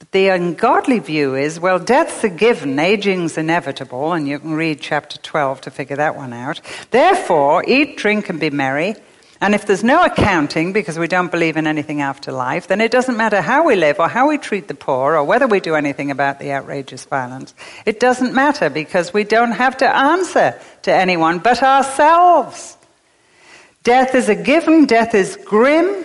But 0.00 0.11
the 0.11 0.31
ungodly 0.31 0.98
view 0.98 1.37
is 1.37 1.61
well, 1.61 1.79
death's 1.79 2.24
a 2.24 2.29
given, 2.29 2.76
aging's 2.76 3.38
inevitable, 3.38 4.12
and 4.12 4.26
you 4.26 4.40
can 4.40 4.55
read 4.55 4.81
chapter 4.81 5.16
12 5.18 5.61
to 5.61 5.70
figure 5.70 5.94
that 5.94 6.16
one 6.16 6.33
out. 6.33 6.61
Therefore, 6.90 7.64
eat, 7.68 7.98
drink, 7.98 8.31
and 8.31 8.40
be 8.40 8.50
merry. 8.50 8.96
And 9.40 9.55
if 9.55 9.64
there's 9.64 9.85
no 9.85 10.03
accounting 10.03 10.72
because 10.72 10.98
we 10.98 11.07
don't 11.07 11.31
believe 11.31 11.57
in 11.57 11.68
anything 11.68 12.00
after 12.00 12.33
life, 12.33 12.66
then 12.66 12.81
it 12.81 12.90
doesn't 12.90 13.16
matter 13.16 13.40
how 13.40 13.64
we 13.64 13.76
live 13.76 14.00
or 14.00 14.09
how 14.09 14.29
we 14.29 14.38
treat 14.38 14.66
the 14.66 14.74
poor 14.74 15.14
or 15.14 15.22
whether 15.22 15.46
we 15.46 15.61
do 15.61 15.76
anything 15.76 16.11
about 16.11 16.40
the 16.40 16.50
outrageous 16.50 17.05
violence. 17.05 17.55
It 17.87 18.00
doesn't 18.00 18.35
matter 18.35 18.68
because 18.68 19.14
we 19.14 19.22
don't 19.22 19.53
have 19.53 19.76
to 19.76 19.88
answer 19.88 20.61
to 20.83 20.92
anyone 20.92 21.38
but 21.38 21.62
ourselves. 21.62 22.76
Death 23.83 24.14
is 24.14 24.29
a 24.29 24.35
given, 24.35 24.85
death 24.85 25.14
is 25.14 25.37
grim, 25.37 26.05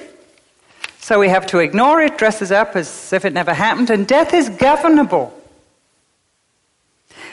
so 0.99 1.19
we 1.19 1.29
have 1.29 1.45
to 1.47 1.59
ignore 1.59 2.01
it, 2.01 2.17
dress 2.17 2.41
it 2.41 2.51
up 2.51 2.75
as 2.75 3.11
if 3.11 3.25
it 3.25 3.33
never 3.33 3.53
happened, 3.53 3.89
and 3.89 4.07
death 4.07 4.33
is 4.33 4.49
governable. 4.49 5.33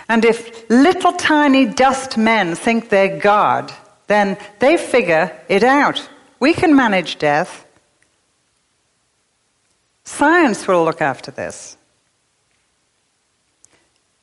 And 0.08 0.24
if 0.24 0.68
little 0.68 1.12
tiny 1.12 1.64
dust 1.64 2.18
men 2.18 2.54
think 2.54 2.88
they're 2.88 3.18
God, 3.18 3.72
then 4.08 4.36
they 4.58 4.76
figure 4.76 5.32
it 5.48 5.62
out. 5.62 6.08
We 6.40 6.52
can 6.52 6.74
manage 6.74 7.18
death. 7.18 7.64
Science 10.04 10.66
will 10.66 10.84
look 10.84 11.00
after 11.00 11.30
this. 11.30 11.76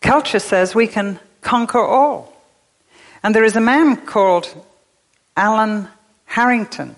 Culture 0.02 0.40
says 0.40 0.76
we 0.76 0.88
can 0.88 1.20
conquer 1.42 1.80
all. 1.80 2.34
And 3.24 3.34
there 3.34 3.46
is 3.46 3.56
a 3.56 3.62
man 3.62 4.06
called 4.06 4.54
Alan 5.36 5.88
Harrington 6.30 6.96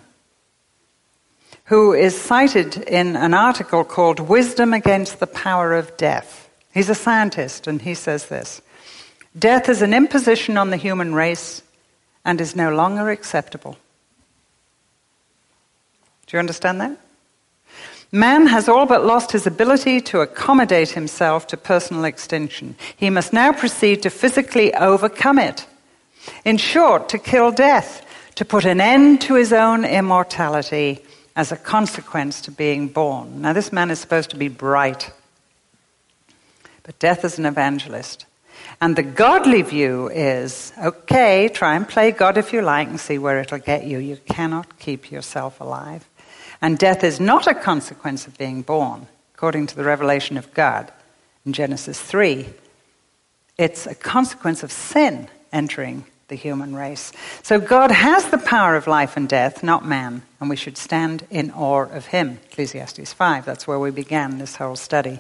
who 1.72 1.94
is 1.94 2.20
cited 2.20 2.76
in 2.76 3.16
an 3.16 3.34
article 3.34 3.86
called 3.86 4.20
Wisdom 4.20 4.74
Against 4.74 5.22
the 5.22 5.26
Power 5.26 5.74
of 5.74 5.96
Death. 5.96 6.50
He's 6.74 6.90
a 6.90 6.96
scientist, 6.96 7.66
and 7.66 7.82
he 7.82 7.94
says 7.94 8.26
this 8.26 8.62
Death 9.40 9.70
is 9.70 9.82
an 9.82 9.94
imposition 9.94 10.58
on 10.58 10.70
the 10.70 10.76
human 10.76 11.16
race 11.16 11.62
and 12.26 12.42
is 12.42 12.58
no 12.58 12.76
longer 12.76 13.10
acceptable. 13.10 13.78
Do 16.28 16.36
you 16.36 16.40
understand 16.40 16.82
that? 16.82 16.98
Man 18.12 18.48
has 18.48 18.68
all 18.68 18.86
but 18.86 19.06
lost 19.06 19.32
his 19.32 19.48
ability 19.48 20.02
to 20.02 20.20
accommodate 20.20 20.90
himself 20.90 21.48
to 21.48 21.56
personal 21.56 22.04
extinction. 22.04 22.76
He 22.98 23.10
must 23.10 23.32
now 23.32 23.54
proceed 23.54 24.04
to 24.04 24.10
physically 24.10 24.74
overcome 24.74 25.40
it. 25.40 25.66
In 26.44 26.58
short, 26.58 27.08
to 27.10 27.18
kill 27.18 27.54
death, 27.54 28.06
to 28.36 28.46
put 28.46 28.66
an 28.66 28.82
end 28.82 29.22
to 29.22 29.36
his 29.36 29.54
own 29.54 29.86
immortality 29.86 31.00
as 31.36 31.52
a 31.52 31.58
consequence 31.58 32.42
to 32.42 32.52
being 32.52 32.88
born. 32.88 33.42
Now, 33.42 33.54
this 33.54 33.72
man 33.72 33.92
is 33.92 34.00
supposed 34.00 34.30
to 34.32 34.38
be 34.38 34.48
bright, 34.48 35.12
but 36.84 37.00
death 37.00 37.24
is 37.24 37.40
an 37.40 37.46
evangelist. 37.46 38.26
And 38.80 38.96
the 38.96 39.04
godly 39.04 39.62
view 39.62 40.10
is 40.10 40.74
okay, 40.84 41.50
try 41.50 41.76
and 41.76 41.88
play 41.88 42.12
God 42.12 42.38
if 42.38 42.52
you 42.52 42.62
like 42.62 42.88
and 42.88 43.00
see 43.00 43.18
where 43.18 43.40
it'll 43.40 43.60
get 43.60 43.86
you. 43.86 44.00
You 44.00 44.18
cannot 44.28 44.80
keep 44.80 45.12
yourself 45.12 45.62
alive. 45.62 46.08
And 46.62 46.78
death 46.78 47.04
is 47.04 47.20
not 47.20 47.48
a 47.48 47.56
consequence 47.56 48.28
of 48.28 48.38
being 48.38 48.62
born, 48.62 49.08
according 49.34 49.68
to 49.68 49.76
the 49.76 49.84
revelation 49.84 50.38
of 50.38 50.54
God 50.54 50.92
in 51.46 51.54
Genesis 51.54 52.00
3. 52.00 52.48
It's 53.58 53.88
a 53.88 53.96
consequence 53.96 54.64
of 54.64 54.72
sin 54.72 55.28
entering 55.52 56.06
the 56.32 56.38
human 56.38 56.74
race. 56.74 57.12
So 57.44 57.60
God 57.60 57.92
has 57.92 58.28
the 58.28 58.38
power 58.38 58.78
of 58.78 58.88
life 58.88 59.18
and 59.18 59.28
death, 59.28 59.64
not 59.64 59.86
man, 59.86 60.22
and 60.40 60.50
we 60.50 60.56
should 60.56 60.78
stand 60.78 61.28
in 61.30 61.52
awe 61.52 61.90
of 61.92 62.06
him. 62.06 62.40
Ecclesiastes 62.50 63.12
5, 63.12 63.46
that's 63.46 63.68
where 63.68 63.78
we 63.78 63.92
began 63.92 64.38
this 64.38 64.56
whole 64.56 64.78
study 64.78 65.20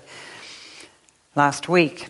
last 1.35 1.67
week. 1.67 2.07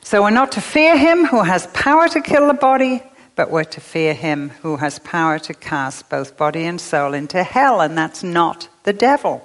So 0.00 0.22
we're 0.22 0.30
not 0.30 0.52
to 0.52 0.60
fear 0.60 0.96
him 0.96 1.24
who 1.24 1.42
has 1.42 1.66
power 1.74 2.06
to 2.06 2.20
kill 2.20 2.46
the 2.46 2.54
body, 2.54 3.02
but 3.34 3.50
we're 3.50 3.64
to 3.64 3.80
fear 3.80 4.14
him 4.14 4.50
who 4.62 4.76
has 4.76 5.00
power 5.00 5.40
to 5.40 5.52
cast 5.52 6.08
both 6.08 6.36
body 6.36 6.66
and 6.66 6.80
soul 6.80 7.14
into 7.14 7.42
hell, 7.42 7.80
and 7.80 7.98
that's 7.98 8.22
not 8.22 8.68
the 8.84 8.92
devil. 8.92 9.44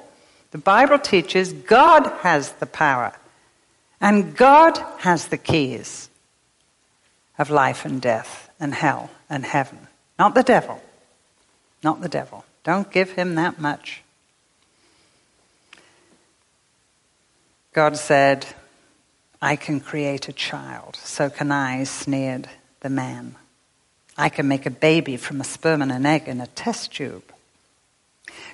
The 0.51 0.59
Bible 0.59 0.99
teaches 0.99 1.53
God 1.53 2.05
has 2.21 2.51
the 2.51 2.67
power, 2.67 3.13
and 3.99 4.37
God 4.37 4.77
has 4.99 5.29
the 5.29 5.39
keys 5.39 6.07
of 7.39 7.49
life 7.49 7.83
and 7.85 7.99
death, 7.99 8.50
and 8.61 8.73
hell 8.73 9.09
and 9.29 9.43
heaven. 9.43 9.87
Not 10.17 10.35
the 10.35 10.43
devil. 10.43 10.81
Not 11.83 11.99
the 11.99 12.07
devil. 12.07 12.45
Don't 12.63 12.89
give 12.91 13.11
him 13.11 13.35
that 13.35 13.59
much. 13.59 14.03
God 17.73 17.97
said, 17.97 18.45
I 19.41 19.55
can 19.55 19.79
create 19.79 20.29
a 20.29 20.33
child, 20.33 20.95
so 20.97 21.29
can 21.29 21.51
I, 21.51 21.83
sneered 21.85 22.47
the 22.81 22.89
man. 22.89 23.35
I 24.17 24.29
can 24.29 24.47
make 24.47 24.65
a 24.65 24.71
baby 24.71 25.17
from 25.17 25.41
a 25.41 25.43
sperm 25.43 25.81
and 25.81 25.91
an 25.91 26.05
egg 26.05 26.27
in 26.27 26.41
a 26.41 26.47
test 26.47 26.93
tube. 26.93 27.23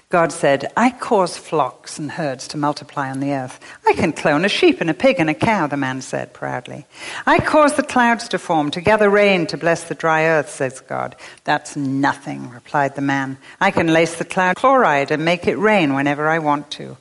God 0.09 0.31
said, 0.31 0.71
I 0.77 0.91
cause 0.91 1.35
flocks 1.35 1.99
and 1.99 2.11
herds 2.11 2.47
to 2.49 2.57
multiply 2.57 3.11
on 3.11 3.19
the 3.19 3.33
earth. 3.33 3.59
I 3.85 3.91
can 3.91 4.13
clone 4.13 4.45
a 4.45 4.49
sheep 4.49 4.79
and 4.79 4.89
a 4.89 4.93
pig 4.93 5.19
and 5.19 5.29
a 5.29 5.33
cow, 5.33 5.67
the 5.67 5.75
man 5.75 5.99
said 5.99 6.33
proudly. 6.33 6.85
I 7.25 7.39
cause 7.39 7.73
the 7.75 7.83
clouds 7.83 8.29
to 8.29 8.39
form, 8.39 8.71
to 8.71 8.79
gather 8.79 9.09
rain, 9.09 9.47
to 9.47 9.57
bless 9.57 9.83
the 9.83 9.95
dry 9.95 10.23
earth, 10.23 10.49
says 10.49 10.79
God. 10.79 11.17
That's 11.43 11.75
nothing, 11.75 12.49
replied 12.51 12.95
the 12.95 13.01
man. 13.01 13.37
I 13.59 13.71
can 13.71 13.87
lace 13.87 14.15
the 14.15 14.23
cloud 14.23 14.55
chloride 14.55 15.11
and 15.11 15.25
make 15.25 15.45
it 15.45 15.57
rain 15.57 15.93
whenever 15.93 16.29
I 16.29 16.39
want 16.39 16.71
to. 16.71 16.95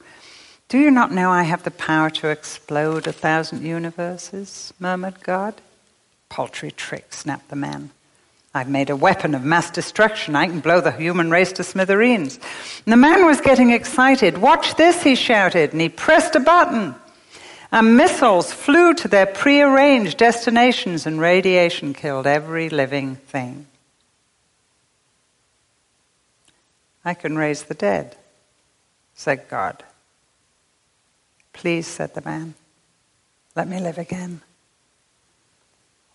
Do 0.68 0.76
you 0.76 0.90
not 0.90 1.12
know 1.12 1.30
I 1.30 1.44
have 1.44 1.62
the 1.62 1.70
power 1.70 2.10
to 2.10 2.28
explode 2.30 3.06
a 3.06 3.12
thousand 3.12 3.64
universes? 3.64 4.74
murmured 4.80 5.22
God. 5.22 5.54
Paltry 6.28 6.72
trick, 6.72 7.12
snapped 7.12 7.50
the 7.50 7.56
man. 7.56 7.92
I've 8.56 8.70
made 8.70 8.88
a 8.88 8.96
weapon 8.96 9.34
of 9.34 9.44
mass 9.44 9.70
destruction. 9.70 10.34
I 10.34 10.46
can 10.46 10.60
blow 10.60 10.80
the 10.80 10.90
human 10.90 11.30
race 11.30 11.52
to 11.52 11.62
smithereens. 11.62 12.36
And 12.86 12.92
the 12.92 12.96
man 12.96 13.26
was 13.26 13.42
getting 13.42 13.70
excited. 13.70 14.38
Watch 14.38 14.76
this, 14.76 15.02
he 15.02 15.14
shouted, 15.14 15.72
and 15.72 15.80
he 15.82 15.90
pressed 15.90 16.34
a 16.36 16.40
button. 16.40 16.94
And 17.70 17.98
missiles 17.98 18.50
flew 18.54 18.94
to 18.94 19.08
their 19.08 19.26
prearranged 19.26 20.16
destinations, 20.16 21.04
and 21.04 21.20
radiation 21.20 21.92
killed 21.92 22.26
every 22.26 22.70
living 22.70 23.16
thing. 23.16 23.66
I 27.04 27.12
can 27.12 27.36
raise 27.36 27.64
the 27.64 27.74
dead, 27.74 28.16
said 29.14 29.50
God. 29.50 29.84
Please, 31.52 31.86
said 31.86 32.14
the 32.14 32.22
man, 32.22 32.54
let 33.54 33.68
me 33.68 33.80
live 33.80 33.98
again. 33.98 34.40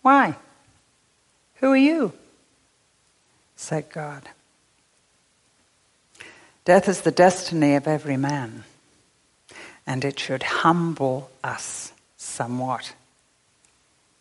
Why? 0.00 0.34
Who 1.60 1.70
are 1.70 1.76
you? 1.76 2.12
Said 3.62 3.88
God. 3.90 4.28
Death 6.64 6.88
is 6.88 7.02
the 7.02 7.10
destiny 7.10 7.76
of 7.76 7.86
every 7.86 8.16
man, 8.16 8.64
and 9.86 10.04
it 10.04 10.18
should 10.18 10.42
humble 10.42 11.30
us 11.42 11.92
somewhat. 12.16 12.94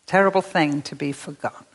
Terrible 0.06 0.42
thing 0.42 0.82
to 0.84 0.96
be 0.96 1.12
forgotten. 1.12 1.66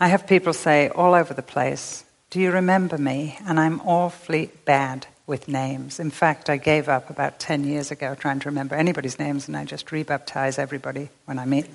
I 0.00 0.08
have 0.08 0.26
people 0.26 0.52
say 0.52 0.88
all 0.88 1.14
over 1.14 1.34
the 1.34 1.42
place, 1.42 2.04
Do 2.30 2.40
you 2.40 2.50
remember 2.50 2.98
me? 2.98 3.38
And 3.46 3.60
I'm 3.60 3.80
awfully 3.80 4.50
bad 4.64 5.06
with 5.26 5.48
names. 5.48 6.00
In 6.00 6.10
fact, 6.10 6.48
I 6.48 6.56
gave 6.56 6.88
up 6.88 7.10
about 7.10 7.40
10 7.40 7.64
years 7.64 7.90
ago 7.90 8.14
trying 8.14 8.40
to 8.40 8.48
remember 8.48 8.74
anybody's 8.74 9.18
names, 9.18 9.48
and 9.48 9.56
I 9.56 9.64
just 9.64 9.86
rebaptize 9.88 10.58
everybody 10.58 11.08
when 11.26 11.38
I 11.38 11.44
meet 11.44 11.66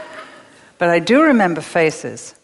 but 0.78 0.88
I 0.88 0.98
do 0.98 1.22
remember 1.22 1.60
faces. 1.60 2.34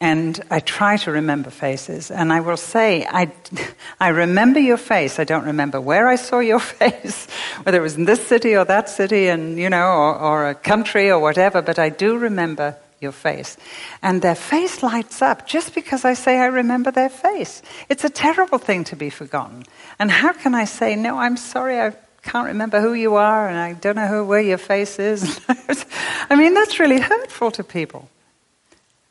And 0.00 0.42
I 0.50 0.60
try 0.60 0.96
to 0.98 1.12
remember 1.12 1.50
faces. 1.50 2.10
And 2.10 2.32
I 2.32 2.40
will 2.40 2.56
say, 2.56 3.06
I, 3.08 3.32
I 4.00 4.08
remember 4.08 4.60
your 4.60 4.76
face. 4.76 5.18
I 5.18 5.24
don't 5.24 5.44
remember 5.44 5.80
where 5.80 6.08
I 6.08 6.16
saw 6.16 6.40
your 6.40 6.60
face, 6.80 7.26
whether 7.62 7.78
it 7.78 7.82
was 7.82 7.96
in 7.96 8.04
this 8.04 8.26
city 8.26 8.56
or 8.56 8.64
that 8.64 8.88
city, 8.88 9.28
and, 9.28 9.58
you 9.58 9.70
know, 9.70 9.86
or, 9.86 10.18
or 10.18 10.48
a 10.48 10.54
country 10.54 11.10
or 11.10 11.20
whatever, 11.20 11.62
but 11.62 11.78
I 11.78 11.88
do 11.88 12.18
remember 12.18 12.76
your 13.00 13.12
face. 13.12 13.56
And 14.02 14.20
their 14.20 14.34
face 14.34 14.82
lights 14.82 15.22
up 15.22 15.46
just 15.46 15.74
because 15.74 16.04
I 16.04 16.14
say 16.14 16.38
I 16.38 16.46
remember 16.46 16.90
their 16.90 17.08
face. 17.08 17.62
It's 17.88 18.04
a 18.04 18.10
terrible 18.10 18.58
thing 18.58 18.84
to 18.84 18.96
be 18.96 19.10
forgotten. 19.10 19.64
And 19.98 20.10
how 20.10 20.32
can 20.32 20.54
I 20.54 20.64
say, 20.64 20.96
no, 20.96 21.18
I'm 21.18 21.36
sorry, 21.36 21.80
I 21.80 21.92
can't 22.22 22.48
remember 22.48 22.80
who 22.80 22.94
you 22.94 23.14
are, 23.14 23.48
and 23.48 23.58
I 23.58 23.74
don't 23.74 23.96
know 23.96 24.06
who, 24.08 24.24
where 24.24 24.40
your 24.40 24.58
face 24.58 24.98
is? 24.98 25.40
I 26.30 26.34
mean, 26.34 26.54
that's 26.54 26.80
really 26.80 27.00
hurtful 27.00 27.50
to 27.52 27.62
people. 27.62 28.08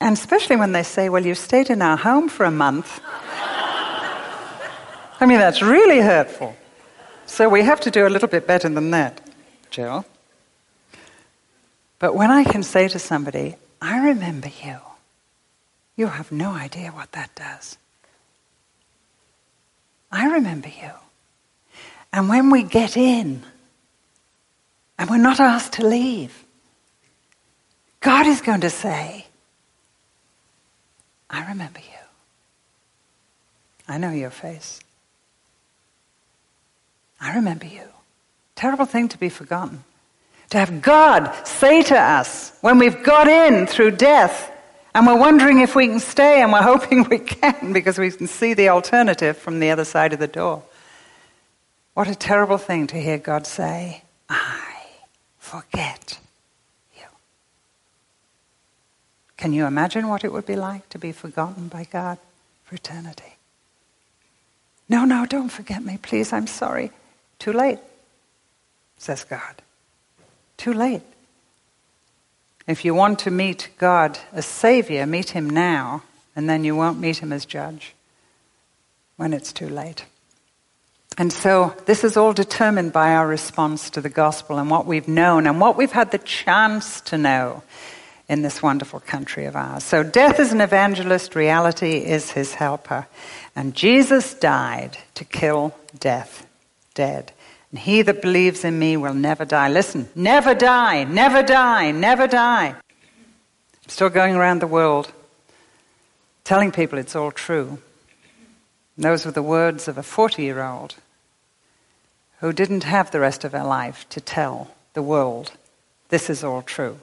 And 0.03 0.17
especially 0.17 0.57
when 0.57 0.73
they 0.73 0.83
say, 0.83 1.07
well, 1.07 1.25
you 1.25 1.33
stayed 1.33 1.69
in 1.69 1.81
our 1.81 1.95
home 1.95 2.27
for 2.27 2.45
a 2.45 2.51
month. 2.51 2.99
I 5.21 5.25
mean, 5.25 5.39
that's 5.39 5.61
really 5.61 6.01
hurtful. 6.01 6.57
So 7.25 7.47
we 7.47 7.63
have 7.63 7.79
to 7.79 7.89
do 7.89 8.05
a 8.05 8.09
little 8.09 8.27
bit 8.27 8.45
better 8.45 8.67
than 8.67 8.91
that, 8.91 9.21
Jill. 9.71 10.05
But 11.99 12.15
when 12.15 12.31
I 12.31 12.43
can 12.43 12.63
say 12.63 12.89
to 12.89 12.99
somebody, 12.99 13.55
I 13.81 14.09
remember 14.09 14.49
you, 14.61 14.75
you 15.95 16.07
have 16.07 16.33
no 16.33 16.51
idea 16.51 16.89
what 16.89 17.13
that 17.13 17.33
does. 17.35 17.77
I 20.11 20.33
remember 20.33 20.67
you. 20.67 20.91
And 22.11 22.27
when 22.27 22.49
we 22.49 22.63
get 22.63 22.97
in, 22.97 23.41
and 24.99 25.09
we're 25.09 25.17
not 25.17 25.39
asked 25.39 25.73
to 25.73 25.87
leave, 25.87 26.43
God 28.01 28.27
is 28.27 28.41
going 28.41 28.61
to 28.61 28.69
say, 28.69 29.27
I 31.33 31.49
remember 31.49 31.79
you. 31.79 32.05
I 33.87 33.97
know 33.97 34.11
your 34.11 34.29
face. 34.29 34.79
I 37.19 37.35
remember 37.35 37.65
you. 37.65 37.87
Terrible 38.55 38.85
thing 38.85 39.09
to 39.09 39.17
be 39.17 39.29
forgotten. 39.29 39.83
To 40.51 40.59
have 40.59 40.83
God 40.83 41.33
say 41.47 41.81
to 41.83 41.99
us 41.99 42.55
when 42.61 42.77
we've 42.77 43.03
got 43.03 43.27
in 43.27 43.65
through 43.65 43.91
death 43.91 44.51
and 44.93 45.07
we're 45.07 45.17
wondering 45.17 45.59
if 45.59 45.75
we 45.75 45.87
can 45.87 45.99
stay 45.99 46.43
and 46.43 46.51
we're 46.53 46.61
hoping 46.73 47.09
we 47.09 47.17
can 47.17 47.73
because 47.73 47.97
we 47.97 48.11
can 48.11 48.27
see 48.27 48.53
the 48.53 48.69
alternative 48.69 49.35
from 49.35 49.59
the 49.59 49.71
other 49.71 49.85
side 49.85 50.13
of 50.13 50.19
the 50.19 50.27
door. 50.27 50.61
What 51.95 52.07
a 52.07 52.15
terrible 52.15 52.59
thing 52.59 52.85
to 52.87 53.01
hear 53.01 53.17
God 53.17 53.47
say, 53.47 54.03
I 54.29 54.71
forget 55.39 56.19
you. 56.95 57.05
Can 59.43 59.51
you 59.51 59.65
imagine 59.65 60.07
what 60.07 60.23
it 60.23 60.31
would 60.31 60.45
be 60.45 60.55
like 60.55 60.87
to 60.87 60.97
be 60.97 61.11
forgotten 61.11 61.67
by 61.67 61.83
God 61.83 62.17
for 62.63 62.75
eternity? 62.75 63.35
No, 64.87 65.03
no, 65.03 65.25
don't 65.25 65.49
forget 65.49 65.83
me, 65.83 65.99
please, 66.01 66.31
I'm 66.31 66.47
sorry. 66.47 66.91
Too 67.39 67.51
late, 67.51 67.79
says 68.97 69.25
God. 69.25 69.61
Too 70.55 70.71
late. 70.71 71.01
If 72.67 72.85
you 72.85 72.93
want 72.95 73.19
to 73.19 73.31
meet 73.31 73.67
God 73.77 74.17
as 74.31 74.45
Savior, 74.45 75.05
meet 75.05 75.31
Him 75.31 75.49
now, 75.49 76.03
and 76.37 76.49
then 76.49 76.63
you 76.63 76.73
won't 76.73 77.01
meet 77.01 77.17
Him 77.17 77.33
as 77.33 77.43
Judge 77.43 77.93
when 79.17 79.33
it's 79.33 79.51
too 79.51 79.67
late. 79.67 80.05
And 81.17 81.33
so 81.33 81.75
this 81.85 82.05
is 82.05 82.15
all 82.15 82.31
determined 82.31 82.93
by 82.93 83.13
our 83.13 83.27
response 83.27 83.89
to 83.89 83.99
the 83.99 84.07
gospel 84.07 84.57
and 84.57 84.69
what 84.69 84.85
we've 84.85 85.09
known 85.09 85.47
and 85.47 85.59
what 85.59 85.75
we've 85.75 85.91
had 85.91 86.11
the 86.11 86.17
chance 86.19 87.01
to 87.01 87.17
know 87.17 87.61
in 88.29 88.41
this 88.41 88.63
wonderful 88.63 88.99
country 89.01 89.45
of 89.45 89.55
ours. 89.55 89.83
So 89.83 90.03
death 90.03 90.39
is 90.39 90.51
an 90.51 90.61
evangelist, 90.61 91.35
reality 91.35 91.97
is 91.97 92.31
his 92.31 92.53
helper. 92.53 93.07
And 93.55 93.75
Jesus 93.75 94.33
died 94.33 94.97
to 95.15 95.25
kill 95.25 95.75
death, 95.99 96.47
dead. 96.93 97.33
And 97.71 97.79
he 97.79 98.01
that 98.03 98.21
believes 98.21 98.63
in 98.63 98.79
me 98.79 98.97
will 98.97 99.13
never 99.13 99.45
die. 99.45 99.69
Listen, 99.69 100.09
never 100.15 100.53
die, 100.53 101.03
never 101.03 101.43
die, 101.43 101.91
never 101.91 102.27
die. 102.27 102.67
I'm 102.67 103.89
still 103.89 104.09
going 104.09 104.35
around 104.35 104.59
the 104.59 104.67
world 104.67 105.11
telling 106.43 106.71
people 106.71 106.99
it's 106.99 107.15
all 107.15 107.31
true. 107.31 107.79
And 108.95 109.05
those 109.05 109.25
were 109.25 109.31
the 109.31 109.43
words 109.43 109.87
of 109.87 109.97
a 109.97 110.03
40 110.03 110.43
year 110.43 110.63
old 110.63 110.95
who 112.39 112.53
didn't 112.53 112.83
have 112.83 113.11
the 113.11 113.19
rest 113.19 113.43
of 113.43 113.53
her 113.53 113.63
life 113.63 114.07
to 114.09 114.21
tell 114.21 114.69
the 114.93 115.01
world 115.01 115.51
this 116.09 116.29
is 116.29 116.43
all 116.43 116.61
true. 116.61 116.99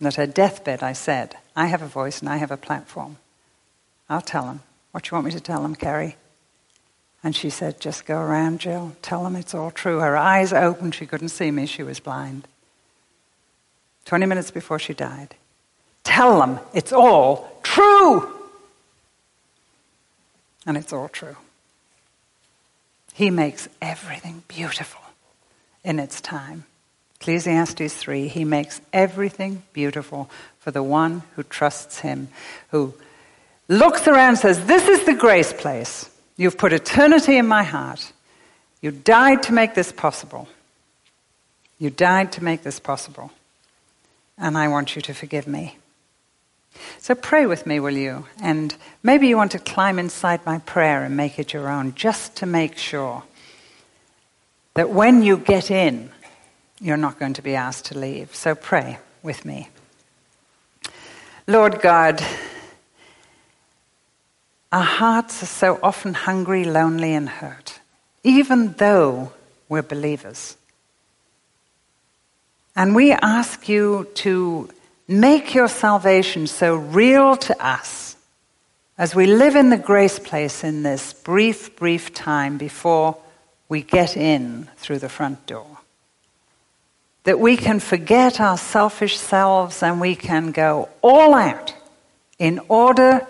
And 0.00 0.06
at 0.06 0.16
her 0.16 0.26
deathbed, 0.26 0.82
I 0.82 0.94
said, 0.94 1.36
I 1.54 1.66
have 1.66 1.82
a 1.82 1.86
voice 1.86 2.20
and 2.20 2.28
I 2.28 2.38
have 2.38 2.50
a 2.50 2.56
platform. 2.56 3.18
I'll 4.08 4.22
tell 4.22 4.46
them. 4.46 4.62
What 4.90 5.04
do 5.04 5.08
you 5.08 5.14
want 5.14 5.26
me 5.26 5.32
to 5.32 5.40
tell 5.40 5.62
them, 5.62 5.76
Kerry? 5.76 6.16
And 7.22 7.36
she 7.36 7.50
said, 7.50 7.80
Just 7.80 8.06
go 8.06 8.18
around, 8.18 8.60
Jill. 8.60 8.96
Tell 9.02 9.22
them 9.22 9.36
it's 9.36 9.54
all 9.54 9.70
true. 9.70 10.00
Her 10.00 10.16
eyes 10.16 10.52
opened. 10.52 10.94
She 10.94 11.06
couldn't 11.06 11.28
see 11.28 11.50
me. 11.50 11.66
She 11.66 11.82
was 11.82 12.00
blind. 12.00 12.48
20 14.06 14.26
minutes 14.26 14.50
before 14.50 14.78
she 14.78 14.94
died. 14.94 15.36
Tell 16.02 16.40
them 16.40 16.58
it's 16.72 16.92
all 16.92 17.60
true. 17.62 18.32
And 20.66 20.76
it's 20.76 20.92
all 20.92 21.08
true. 21.08 21.36
He 23.12 23.30
makes 23.30 23.68
everything 23.82 24.44
beautiful 24.48 25.02
in 25.84 25.98
its 25.98 26.20
time. 26.20 26.64
Ecclesiastes 27.20 27.94
3 27.94 28.28
He 28.28 28.44
makes 28.44 28.80
everything 28.92 29.62
beautiful 29.72 30.30
for 30.58 30.70
the 30.70 30.82
one 30.82 31.22
who 31.36 31.42
trusts 31.42 32.00
Him, 32.00 32.28
who 32.70 32.94
looks 33.68 34.08
around 34.08 34.30
and 34.30 34.38
says, 34.38 34.66
This 34.66 34.88
is 34.88 35.04
the 35.04 35.14
grace 35.14 35.52
place. 35.52 36.10
You've 36.36 36.56
put 36.56 36.72
eternity 36.72 37.36
in 37.36 37.46
my 37.46 37.62
heart. 37.62 38.12
You 38.80 38.90
died 38.90 39.42
to 39.44 39.52
make 39.52 39.74
this 39.74 39.92
possible. 39.92 40.48
You 41.78 41.90
died 41.90 42.32
to 42.32 42.44
make 42.44 42.62
this 42.62 42.80
possible. 42.80 43.30
And 44.38 44.56
I 44.56 44.68
want 44.68 44.96
you 44.96 45.02
to 45.02 45.12
forgive 45.12 45.46
me. 45.46 45.76
So 46.98 47.14
pray 47.14 47.44
with 47.44 47.66
me, 47.66 47.80
will 47.80 47.96
you? 47.96 48.26
And 48.42 48.74
maybe 49.02 49.28
you 49.28 49.36
want 49.36 49.52
to 49.52 49.58
climb 49.58 49.98
inside 49.98 50.46
my 50.46 50.58
prayer 50.58 51.04
and 51.04 51.14
make 51.16 51.38
it 51.38 51.52
your 51.52 51.68
own, 51.68 51.94
just 51.94 52.36
to 52.36 52.46
make 52.46 52.78
sure 52.78 53.24
that 54.74 54.88
when 54.88 55.22
you 55.22 55.36
get 55.36 55.70
in, 55.70 56.10
you're 56.80 56.96
not 56.96 57.18
going 57.18 57.34
to 57.34 57.42
be 57.42 57.54
asked 57.54 57.86
to 57.86 57.98
leave. 57.98 58.34
So 58.34 58.54
pray 58.54 58.98
with 59.22 59.44
me. 59.44 59.68
Lord 61.46 61.80
God, 61.80 62.22
our 64.72 64.82
hearts 64.82 65.42
are 65.42 65.46
so 65.46 65.78
often 65.82 66.14
hungry, 66.14 66.64
lonely, 66.64 67.12
and 67.14 67.28
hurt, 67.28 67.80
even 68.22 68.72
though 68.74 69.32
we're 69.68 69.82
believers. 69.82 70.56
And 72.76 72.94
we 72.94 73.12
ask 73.12 73.68
you 73.68 74.08
to 74.14 74.70
Make 75.10 75.56
your 75.56 75.66
salvation 75.66 76.46
so 76.46 76.76
real 76.76 77.36
to 77.38 77.66
us 77.66 78.14
as 78.96 79.12
we 79.12 79.26
live 79.26 79.56
in 79.56 79.68
the 79.68 79.76
grace 79.76 80.20
place 80.20 80.62
in 80.62 80.84
this 80.84 81.12
brief, 81.12 81.74
brief 81.74 82.14
time 82.14 82.58
before 82.58 83.16
we 83.68 83.82
get 83.82 84.16
in 84.16 84.68
through 84.76 85.00
the 85.00 85.08
front 85.08 85.44
door. 85.46 85.79
That 87.24 87.38
we 87.38 87.56
can 87.56 87.80
forget 87.80 88.40
our 88.40 88.56
selfish 88.56 89.18
selves 89.18 89.82
and 89.82 90.00
we 90.00 90.14
can 90.14 90.52
go 90.52 90.88
all 91.02 91.34
out 91.34 91.74
in 92.38 92.60
order 92.68 93.26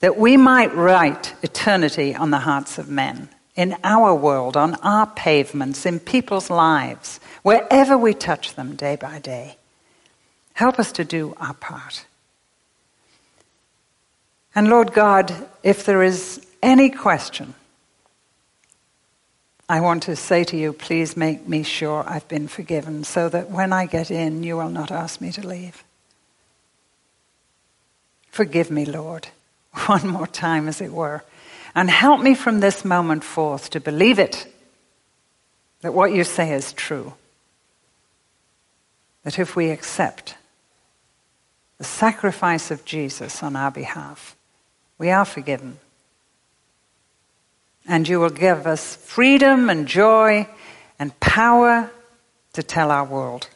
that 0.00 0.16
we 0.16 0.36
might 0.36 0.74
write 0.74 1.34
eternity 1.42 2.14
on 2.14 2.30
the 2.30 2.38
hearts 2.38 2.78
of 2.78 2.88
men, 2.88 3.28
in 3.56 3.76
our 3.82 4.14
world, 4.14 4.56
on 4.56 4.74
our 4.76 5.06
pavements, 5.06 5.86
in 5.86 5.98
people's 5.98 6.50
lives, 6.50 7.20
wherever 7.42 7.96
we 7.96 8.14
touch 8.14 8.54
them 8.54 8.76
day 8.76 8.96
by 8.96 9.18
day. 9.18 9.56
Help 10.52 10.78
us 10.78 10.92
to 10.92 11.04
do 11.04 11.34
our 11.38 11.54
part. 11.54 12.06
And 14.54 14.68
Lord 14.68 14.92
God, 14.92 15.34
if 15.62 15.84
there 15.84 16.02
is 16.02 16.44
any 16.62 16.90
question, 16.90 17.54
I 19.68 19.80
want 19.80 20.02
to 20.04 20.16
say 20.16 20.44
to 20.44 20.56
you, 20.56 20.72
please 20.72 21.16
make 21.16 21.48
me 21.48 21.62
sure 21.62 22.04
I've 22.06 22.28
been 22.28 22.48
forgiven 22.48 23.04
so 23.04 23.28
that 23.30 23.50
when 23.50 23.72
I 23.72 23.86
get 23.86 24.10
in, 24.10 24.42
you 24.42 24.56
will 24.56 24.68
not 24.68 24.90
ask 24.90 25.20
me 25.20 25.32
to 25.32 25.46
leave. 25.46 25.82
Forgive 28.30 28.70
me, 28.70 28.84
Lord, 28.84 29.28
one 29.86 30.06
more 30.08 30.26
time, 30.26 30.68
as 30.68 30.80
it 30.80 30.92
were, 30.92 31.24
and 31.74 31.88
help 31.88 32.20
me 32.20 32.34
from 32.34 32.60
this 32.60 32.84
moment 32.84 33.24
forth 33.24 33.70
to 33.70 33.80
believe 33.80 34.18
it, 34.18 34.46
that 35.80 35.94
what 35.94 36.12
you 36.12 36.24
say 36.24 36.52
is 36.52 36.72
true. 36.72 37.14
That 39.22 39.38
if 39.38 39.56
we 39.56 39.70
accept 39.70 40.34
the 41.78 41.84
sacrifice 41.84 42.70
of 42.70 42.84
Jesus 42.84 43.42
on 43.42 43.56
our 43.56 43.70
behalf, 43.70 44.36
we 44.98 45.10
are 45.10 45.24
forgiven. 45.24 45.78
And 47.86 48.08
you 48.08 48.20
will 48.20 48.30
give 48.30 48.66
us 48.66 48.96
freedom 48.96 49.68
and 49.68 49.86
joy 49.86 50.48
and 50.98 51.18
power 51.20 51.90
to 52.54 52.62
tell 52.62 52.90
our 52.90 53.04
world 53.04 53.48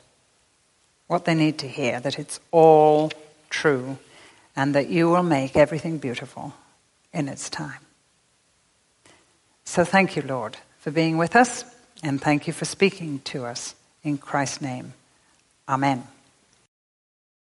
what 1.07 1.25
they 1.25 1.35
need 1.35 1.59
to 1.59 1.69
hear 1.69 2.01
that 2.01 2.19
it's 2.19 2.39
all 2.51 3.11
true 3.49 3.99
and 4.55 4.75
that 4.75 4.89
you 4.89 5.09
will 5.09 5.23
make 5.23 5.57
everything 5.57 5.99
beautiful 5.99 6.53
in 7.13 7.29
its 7.29 7.49
time. 7.49 7.81
So 9.65 9.85
thank 9.85 10.17
you, 10.17 10.23
Lord, 10.23 10.57
for 10.79 10.91
being 10.91 11.17
with 11.19 11.37
us, 11.37 11.65
and 12.03 12.21
thank 12.21 12.47
you 12.47 12.53
for 12.53 12.65
speaking 12.65 13.21
to 13.25 13.45
us. 13.45 13.75
In 14.03 14.19
Christ's 14.19 14.63
name, 14.63 14.95
Amen. 15.69 16.18